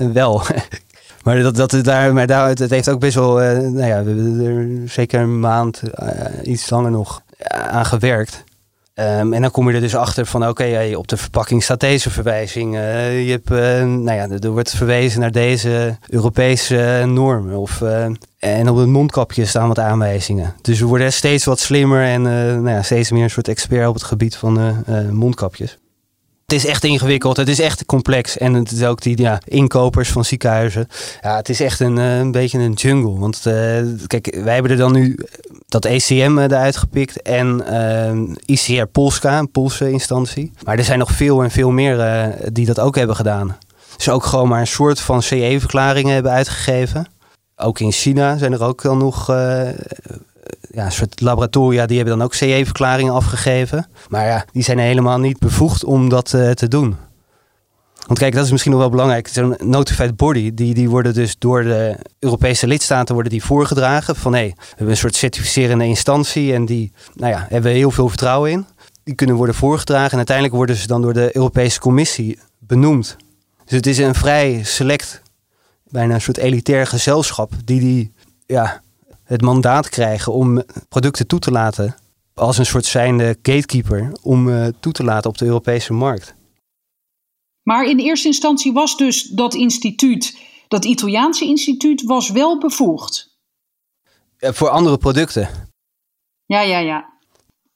wel. 0.13 0.41
Maar 1.23 1.41
dat, 1.41 1.55
dat 1.55 1.83
daar, 1.83 2.13
maar 2.13 2.27
daar, 2.27 2.47
het 2.47 2.69
heeft 2.69 2.89
ook 2.89 2.99
best 2.99 3.15
wel, 3.15 3.33
nou 3.33 3.85
ja, 3.85 4.03
we 4.03 4.09
hebben 4.09 4.45
er 4.45 4.89
zeker 4.89 5.19
een 5.19 5.39
maand, 5.39 5.81
iets 6.43 6.69
langer 6.69 6.91
nog, 6.91 7.21
aan 7.47 7.85
gewerkt. 7.85 8.43
Ehm, 8.95 9.33
en 9.33 9.41
dan 9.41 9.51
kom 9.51 9.69
je 9.69 9.75
er 9.75 9.81
dus 9.81 9.95
achter 9.95 10.25
van 10.25 10.47
oké, 10.47 10.91
op 10.95 11.07
de 11.07 11.17
verpakking 11.17 11.63
staat 11.63 11.79
deze 11.79 12.09
verwijzing. 12.09 12.75
Uh, 12.75 13.25
je 13.25 13.31
hebt, 13.31 13.51
uh, 13.51 13.57
nou 13.83 14.11
ja, 14.11 14.29
er 14.29 14.49
wordt 14.49 14.75
verwezen 14.75 15.19
naar 15.19 15.31
deze 15.31 15.97
Europese 16.07 17.03
normen. 17.07 17.55
Of, 17.55 17.81
uh, 17.81 18.05
en 18.39 18.69
op 18.69 18.77
het 18.77 18.87
mondkapje 18.87 19.45
staan 19.45 19.67
wat 19.67 19.79
aanwijzingen. 19.79 20.55
Dus 20.61 20.79
we 20.79 20.85
worden 20.85 21.13
steeds 21.13 21.45
wat 21.45 21.59
slimmer 21.59 22.03
en 22.03 22.21
nou 22.21 22.69
ja, 22.69 22.81
steeds 22.81 23.11
meer 23.11 23.23
een 23.23 23.29
soort 23.29 23.47
expert 23.47 23.87
op 23.87 23.93
het 23.93 24.03
gebied 24.03 24.35
van 24.35 24.83
mondkapjes. 25.11 25.77
Het 26.45 26.55
is 26.55 26.65
echt 26.65 26.83
ingewikkeld, 26.83 27.37
het 27.37 27.47
is 27.47 27.59
echt 27.59 27.85
complex. 27.85 28.37
En 28.37 28.53
het 28.53 28.71
is 28.71 28.83
ook 28.83 29.01
die 29.01 29.21
ja, 29.21 29.39
inkopers 29.45 30.09
van 30.09 30.25
ziekenhuizen. 30.25 30.87
Ja, 31.21 31.35
het 31.35 31.49
is 31.49 31.59
echt 31.59 31.79
een, 31.79 31.97
een 31.97 32.31
beetje 32.31 32.59
een 32.59 32.73
jungle. 32.73 33.19
Want 33.19 33.41
kijk, 34.07 34.37
wij 34.43 34.53
hebben 34.53 34.71
er 34.71 34.77
dan 34.77 34.91
nu 34.91 35.19
dat 35.67 35.85
ECM 35.85 36.37
eruit 36.37 36.77
gepikt 36.77 37.21
en 37.21 37.63
ICR 38.45 38.85
Polska, 38.85 39.39
een 39.39 39.51
Poolse 39.51 39.91
instantie. 39.91 40.51
Maar 40.63 40.77
er 40.77 40.83
zijn 40.83 40.99
nog 40.99 41.11
veel 41.11 41.43
en 41.43 41.51
veel 41.51 41.71
meer 41.71 42.31
die 42.51 42.65
dat 42.65 42.79
ook 42.79 42.95
hebben 42.95 43.15
gedaan. 43.15 43.57
Dus 43.97 44.09
ook 44.09 44.25
gewoon 44.25 44.47
maar 44.47 44.59
een 44.59 44.67
soort 44.67 44.99
van 44.99 45.21
CE-verklaringen 45.21 46.13
hebben 46.13 46.31
uitgegeven. 46.31 47.07
Ook 47.55 47.79
in 47.79 47.91
China 47.91 48.37
zijn 48.37 48.53
er 48.53 48.63
ook 48.63 48.81
dan 48.81 48.97
nog 48.97 49.29
ja, 50.71 50.85
een 50.85 50.91
soort 50.91 51.21
laboratoria 51.21 51.85
die 51.85 51.97
hebben 51.97 52.17
dan 52.17 52.25
ook 52.25 52.33
CE-verklaringen 52.33 53.13
afgegeven. 53.13 53.87
Maar 54.09 54.25
ja, 54.25 54.45
die 54.51 54.63
zijn 54.63 54.79
helemaal 54.79 55.19
niet 55.19 55.39
bevoegd 55.39 55.83
om 55.83 56.09
dat 56.09 56.29
te 56.29 56.67
doen. 56.67 56.95
Want 58.07 58.19
kijk, 58.19 58.33
dat 58.33 58.45
is 58.45 58.51
misschien 58.51 58.71
nog 58.71 58.81
wel 58.81 58.89
belangrijk. 58.89 59.27
Zo'n 59.27 59.55
notified 59.59 60.15
body, 60.15 60.53
die, 60.53 60.73
die 60.73 60.89
worden 60.89 61.13
dus 61.13 61.35
door 61.37 61.63
de 61.63 61.97
Europese 62.19 62.67
lidstaten 62.67 63.13
worden 63.13 63.31
die 63.31 63.43
voorgedragen. 63.43 64.15
Van 64.15 64.33
hé, 64.33 64.45
we 64.45 64.63
hebben 64.69 64.89
een 64.89 64.97
soort 64.97 65.15
certificerende 65.15 65.85
instantie 65.85 66.53
en 66.53 66.65
die 66.65 66.91
nou 67.13 67.31
ja, 67.31 67.39
hebben 67.49 67.71
we 67.71 67.77
heel 67.77 67.91
veel 67.91 68.09
vertrouwen 68.09 68.51
in. 68.51 68.65
Die 69.03 69.15
kunnen 69.15 69.35
worden 69.35 69.55
voorgedragen 69.55 70.11
en 70.11 70.17
uiteindelijk 70.17 70.55
worden 70.55 70.75
ze 70.75 70.87
dan 70.87 71.01
door 71.01 71.13
de 71.13 71.35
Europese 71.35 71.79
Commissie 71.79 72.39
benoemd. 72.59 73.15
Dus 73.65 73.75
het 73.75 73.87
is 73.87 73.97
een 73.97 74.15
vrij 74.15 74.63
select, 74.63 75.21
bijna 75.89 76.13
een 76.13 76.21
soort 76.21 76.37
elitair 76.37 76.87
gezelschap 76.87 77.51
die, 77.63 77.79
die 77.79 78.13
ja, 78.45 78.81
het 79.25 79.41
mandaat 79.41 79.89
krijgen 79.89 80.33
om 80.33 80.63
producten 80.89 81.27
toe 81.27 81.39
te 81.39 81.51
laten 81.51 81.95
als 82.33 82.57
een 82.57 82.65
soort 82.65 82.85
zijnde 82.85 83.37
gatekeeper 83.41 84.11
om 84.21 84.47
uh, 84.47 84.67
toe 84.79 84.93
te 84.93 85.03
laten 85.03 85.29
op 85.29 85.37
de 85.37 85.45
Europese 85.45 85.93
markt. 85.93 86.35
Maar 87.63 87.85
in 87.85 87.99
eerste 87.99 88.27
instantie 88.27 88.73
was 88.73 88.97
dus 88.97 89.23
dat 89.23 89.53
instituut, 89.53 90.37
dat 90.67 90.85
Italiaanse 90.85 91.45
instituut, 91.45 92.03
was 92.03 92.31
wel 92.31 92.59
bevoegd. 92.59 93.37
voor 94.37 94.69
andere 94.69 94.97
producten. 94.97 95.49
Ja, 96.45 96.61
ja, 96.61 96.77
ja. 96.77 97.13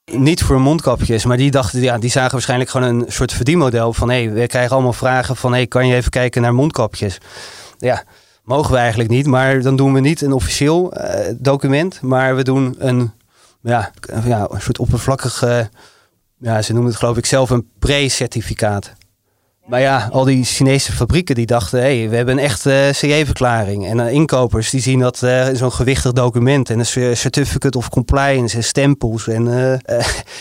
Niet 0.04 0.42
voor 0.42 0.60
mondkapjes, 0.60 1.24
maar 1.24 1.36
die 1.36 1.50
dachten, 1.50 1.80
ja, 1.80 1.98
die 1.98 2.10
zagen 2.10 2.32
waarschijnlijk 2.32 2.70
gewoon 2.70 2.88
een 2.88 3.12
soort 3.12 3.32
verdienmodel 3.32 3.92
van 3.92 4.10
hé, 4.10 4.24
hey, 4.24 4.32
we 4.32 4.46
krijgen 4.46 4.72
allemaal 4.72 4.92
vragen 4.92 5.36
van 5.36 5.50
hé, 5.50 5.56
hey, 5.56 5.66
kan 5.66 5.86
je 5.86 5.94
even 5.94 6.10
kijken 6.10 6.42
naar 6.42 6.54
mondkapjes? 6.54 7.18
Ja, 7.78 8.04
mogen 8.50 8.72
we 8.72 8.78
eigenlijk 8.78 9.10
niet, 9.10 9.26
maar 9.26 9.62
dan 9.62 9.76
doen 9.76 9.92
we 9.92 10.00
niet 10.00 10.20
een 10.20 10.32
officieel 10.32 10.92
uh, 10.96 11.34
document, 11.36 12.00
maar 12.00 12.36
we 12.36 12.42
doen 12.42 12.74
een, 12.78 13.10
ja, 13.60 13.90
ja, 14.24 14.46
een 14.50 14.60
soort 14.60 14.78
oppervlakkig, 14.78 15.40
ja, 16.38 16.62
ze 16.62 16.72
noemen 16.72 16.90
het 16.90 17.00
geloof 17.00 17.16
ik 17.16 17.26
zelf 17.26 17.50
een 17.50 17.68
pre-certificaat. 17.78 18.92
Maar 19.70 19.80
ja, 19.80 20.08
al 20.12 20.24
die 20.24 20.44
Chinese 20.44 20.92
fabrieken 20.92 21.34
die 21.34 21.46
dachten, 21.46 21.80
hé, 21.80 21.98
hey, 21.98 22.08
we 22.08 22.16
hebben 22.16 22.38
een 22.38 22.44
echte 22.44 22.90
CE-verklaring. 22.92 23.86
En 23.86 23.98
uh, 23.98 24.12
inkopers 24.12 24.70
die 24.70 24.80
zien 24.80 24.98
dat 24.98 25.22
uh, 25.22 25.46
zo'n 25.52 25.72
gewichtig 25.72 26.12
document 26.12 26.70
en 26.70 26.78
een 26.78 27.16
certificate 27.16 27.78
of 27.78 27.88
compliance 27.88 28.56
en 28.56 28.64
stempels 28.64 29.28
en, 29.28 29.48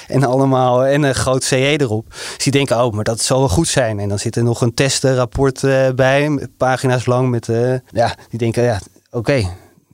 en 0.07 0.23
allemaal 0.23 0.85
en 0.85 1.03
een 1.03 1.15
groot 1.15 1.43
CE 1.43 1.79
erop. 1.79 2.05
Dus 2.09 2.43
die 2.43 2.51
denken, 2.51 2.83
oh, 2.83 2.93
maar 2.93 3.03
dat 3.03 3.21
zal 3.21 3.39
wel 3.39 3.49
goed 3.49 3.67
zijn. 3.67 3.99
En 3.99 4.09
dan 4.09 4.19
zit 4.19 4.35
er 4.35 4.43
nog 4.43 4.61
een 4.61 4.73
testenrapport 4.73 5.61
bij, 5.95 6.47
pagina's 6.57 7.05
lang 7.05 7.29
met, 7.29 7.47
ja, 7.91 8.15
die 8.29 8.39
denken, 8.39 8.63
ja, 8.63 8.79
oké, 9.11 9.33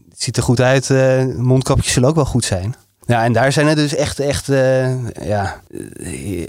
het 0.10 0.22
ziet 0.22 0.38
er 0.38 0.44
goed 0.44 0.62
uit, 0.62 0.90
mondkapjes 1.38 1.94
zullen 1.94 2.10
ook 2.10 2.16
wel 2.16 2.26
goed 2.26 2.46
zijn. 2.46 2.76
Ja, 3.06 3.24
en 3.24 3.34
daar 3.34 3.52
zijn 3.52 3.68
er 3.68 3.76
dus 3.76 3.96
echt, 3.96 4.20
echt, 4.20 4.48
ja, 5.22 5.62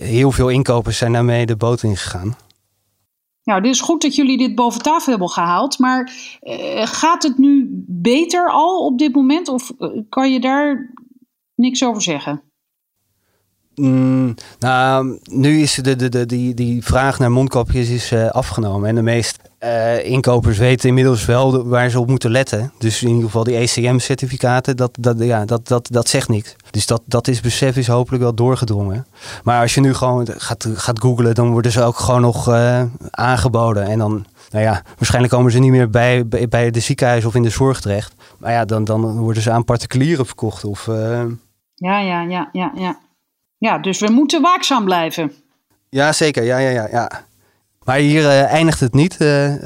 heel 0.01 0.33
veel 0.33 0.49
inkopers 0.49 0.99
zijn 0.99 1.13
daarmee 1.13 1.47
de 1.47 1.57
boot 1.57 1.83
in 1.83 1.97
gegaan. 1.97 2.37
Nou, 3.47 3.61
dit 3.61 3.73
is 3.73 3.81
goed 3.81 4.03
dat 4.03 4.15
jullie 4.15 4.39
dit 4.39 4.55
boven 4.55 4.83
tafel 4.83 5.11
hebben 5.11 5.31
gehaald. 5.31 5.79
Maar 5.79 6.13
uh, 6.43 6.87
gaat 6.87 7.23
het 7.23 7.39
nu 7.39 7.69
beter 7.87 8.51
al 8.51 8.87
op 8.87 8.99
dit 8.99 9.15
moment? 9.15 9.49
Of 9.49 9.73
uh, 9.79 10.01
kan 10.09 10.33
je 10.33 10.41
daar 10.41 10.95
niks 11.55 11.85
over 11.85 12.03
zeggen? 12.03 12.43
Mm, 13.77 14.35
nou, 14.59 15.19
nu 15.25 15.61
is 15.61 15.75
de, 15.75 15.97
de, 15.97 16.09
de, 16.09 16.27
die, 16.27 16.55
die 16.55 16.85
vraag 16.85 17.19
naar 17.19 17.31
mondkapjes 17.31 17.89
is 17.89 18.13
uh, 18.13 18.29
afgenomen. 18.29 18.89
En 18.89 18.95
de 18.95 19.03
meeste 19.03 19.39
inkopers 20.03 20.59
weten 20.59 20.89
inmiddels 20.89 21.25
wel 21.25 21.67
waar 21.67 21.91
ze 21.91 22.01
op 22.01 22.09
moeten 22.09 22.31
letten. 22.31 22.73
Dus 22.79 23.03
in 23.03 23.09
ieder 23.09 23.25
geval 23.25 23.45
die 23.45 23.57
ECM-certificaten, 23.57 24.77
dat, 24.77 24.97
dat, 25.01 25.19
ja, 25.19 25.45
dat, 25.45 25.69
dat, 25.69 25.89
dat 25.91 26.09
zegt 26.09 26.29
niks. 26.29 26.57
Dus 26.71 26.87
dat, 26.87 27.03
dat 27.07 27.29
is 27.29 27.41
besef 27.41 27.77
is 27.77 27.87
hopelijk 27.87 28.23
wel 28.23 28.35
doorgedrongen. 28.35 29.07
Maar 29.43 29.61
als 29.61 29.75
je 29.75 29.81
nu 29.81 29.95
gewoon 29.95 30.29
gaat, 30.37 30.69
gaat 30.75 31.01
googlen, 31.01 31.35
dan 31.35 31.51
worden 31.51 31.73
ze 31.73 31.83
ook 31.83 31.97
gewoon 31.97 32.21
nog 32.21 32.49
aangeboden. 33.11 33.87
En 33.87 33.99
dan, 33.99 34.27
nou 34.51 34.65
ja, 34.65 34.83
waarschijnlijk 34.97 35.35
komen 35.35 35.53
ze 35.53 35.59
niet 35.59 35.71
meer 35.71 35.91
bij, 35.91 36.29
bij, 36.29 36.49
bij 36.49 36.71
de 36.71 36.81
ziekenhuis 36.81 37.25
of 37.25 37.35
in 37.35 37.43
de 37.43 37.51
zorg 37.51 37.81
terecht. 37.81 38.15
Maar 38.39 38.53
ja, 38.53 38.65
dan, 38.65 38.85
dan 38.85 39.19
worden 39.19 39.43
ze 39.43 39.51
aan 39.51 39.65
particulieren 39.65 40.27
verkocht. 40.27 40.65
Of, 40.65 40.87
Ja, 41.75 42.01
ja, 42.01 42.23
ja, 42.23 42.49
ja, 42.53 42.73
ja. 42.75 42.99
Ja, 43.59 43.79
dus 43.79 43.99
we 43.99 44.11
moeten 44.11 44.43
waakzaam 44.43 44.85
blijven. 44.85 45.33
Ja, 45.89 46.13
zeker. 46.13 46.45
Ja, 46.45 46.59
ja, 46.59 46.71
ja, 46.71 46.89
ja. 46.91 47.27
Maar 47.87 47.97
hier 47.97 48.23
uh, 48.23 48.53
eindigt 48.53 48.81
het 48.81 48.95
niet. 48.95 49.17
Uh, 49.21 49.55
uh, 49.55 49.61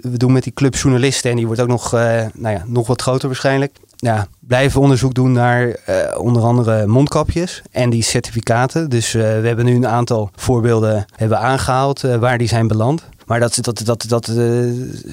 we 0.00 0.16
doen 0.16 0.32
met 0.32 0.42
die 0.42 0.52
club 0.52 0.74
journalisten 0.74 1.30
en 1.30 1.36
die 1.36 1.46
wordt 1.46 1.60
ook 1.60 1.68
nog, 1.68 1.92
nou 1.92 2.30
ja, 2.34 2.62
nog 2.66 2.86
wat 2.86 3.02
groter 3.02 3.28
waarschijnlijk. 3.28 3.76
Ja, 3.96 4.26
blijven 4.40 4.80
onderzoek 4.80 5.14
doen 5.14 5.32
naar 5.32 5.76
onder 6.18 6.42
andere 6.42 6.86
mondkapjes 6.86 7.62
en 7.70 7.90
die 7.90 8.02
certificaten. 8.02 8.90
Dus 8.90 9.12
we 9.12 9.20
hebben 9.20 9.64
nu 9.64 9.74
een 9.74 9.86
aantal 9.86 10.30
voorbeelden 10.34 11.04
hebben 11.16 11.38
aangehaald 11.38 12.00
waar 12.00 12.38
die 12.38 12.48
zijn 12.48 12.68
beland. 12.68 13.08
Maar 13.26 13.40
dat, 13.40 13.58
dat, 13.60 13.82
dat, 13.84 14.04
dat 14.08 14.32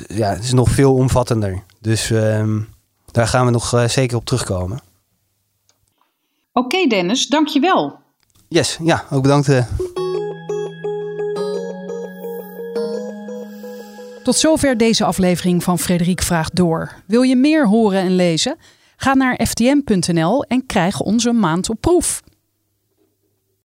ja, 0.08 0.32
is 0.32 0.54
nog 0.54 0.69
veel 0.69 0.93
omvattender. 0.93 1.63
Dus 1.82 2.12
ehm, 2.12 2.60
daar 3.12 3.28
gaan 3.28 3.45
we 3.45 3.52
nog 3.52 3.84
zeker 3.88 4.17
op 4.17 4.26
terugkomen. 4.26 4.80
Oké 6.54 6.76
okay, 6.76 6.88
Dennis, 6.88 7.28
dankjewel. 7.28 8.00
Yes, 8.53 8.77
ja, 8.83 9.03
ook 9.09 9.21
bedankt. 9.21 9.47
Uh. 9.47 9.65
Tot 14.23 14.35
zover 14.35 14.77
deze 14.77 15.05
aflevering 15.05 15.63
van 15.63 15.79
Frederik 15.79 16.21
Vraagt 16.21 16.55
Door. 16.55 16.91
Wil 17.05 17.21
je 17.21 17.35
meer 17.35 17.67
horen 17.67 17.99
en 17.99 18.15
lezen? 18.15 18.55
Ga 18.95 19.13
naar 19.13 19.39
ftm.nl 19.45 20.43
en 20.43 20.65
krijg 20.65 20.99
onze 20.99 21.31
maand 21.31 21.69
op 21.69 21.77
proef. 21.79 22.21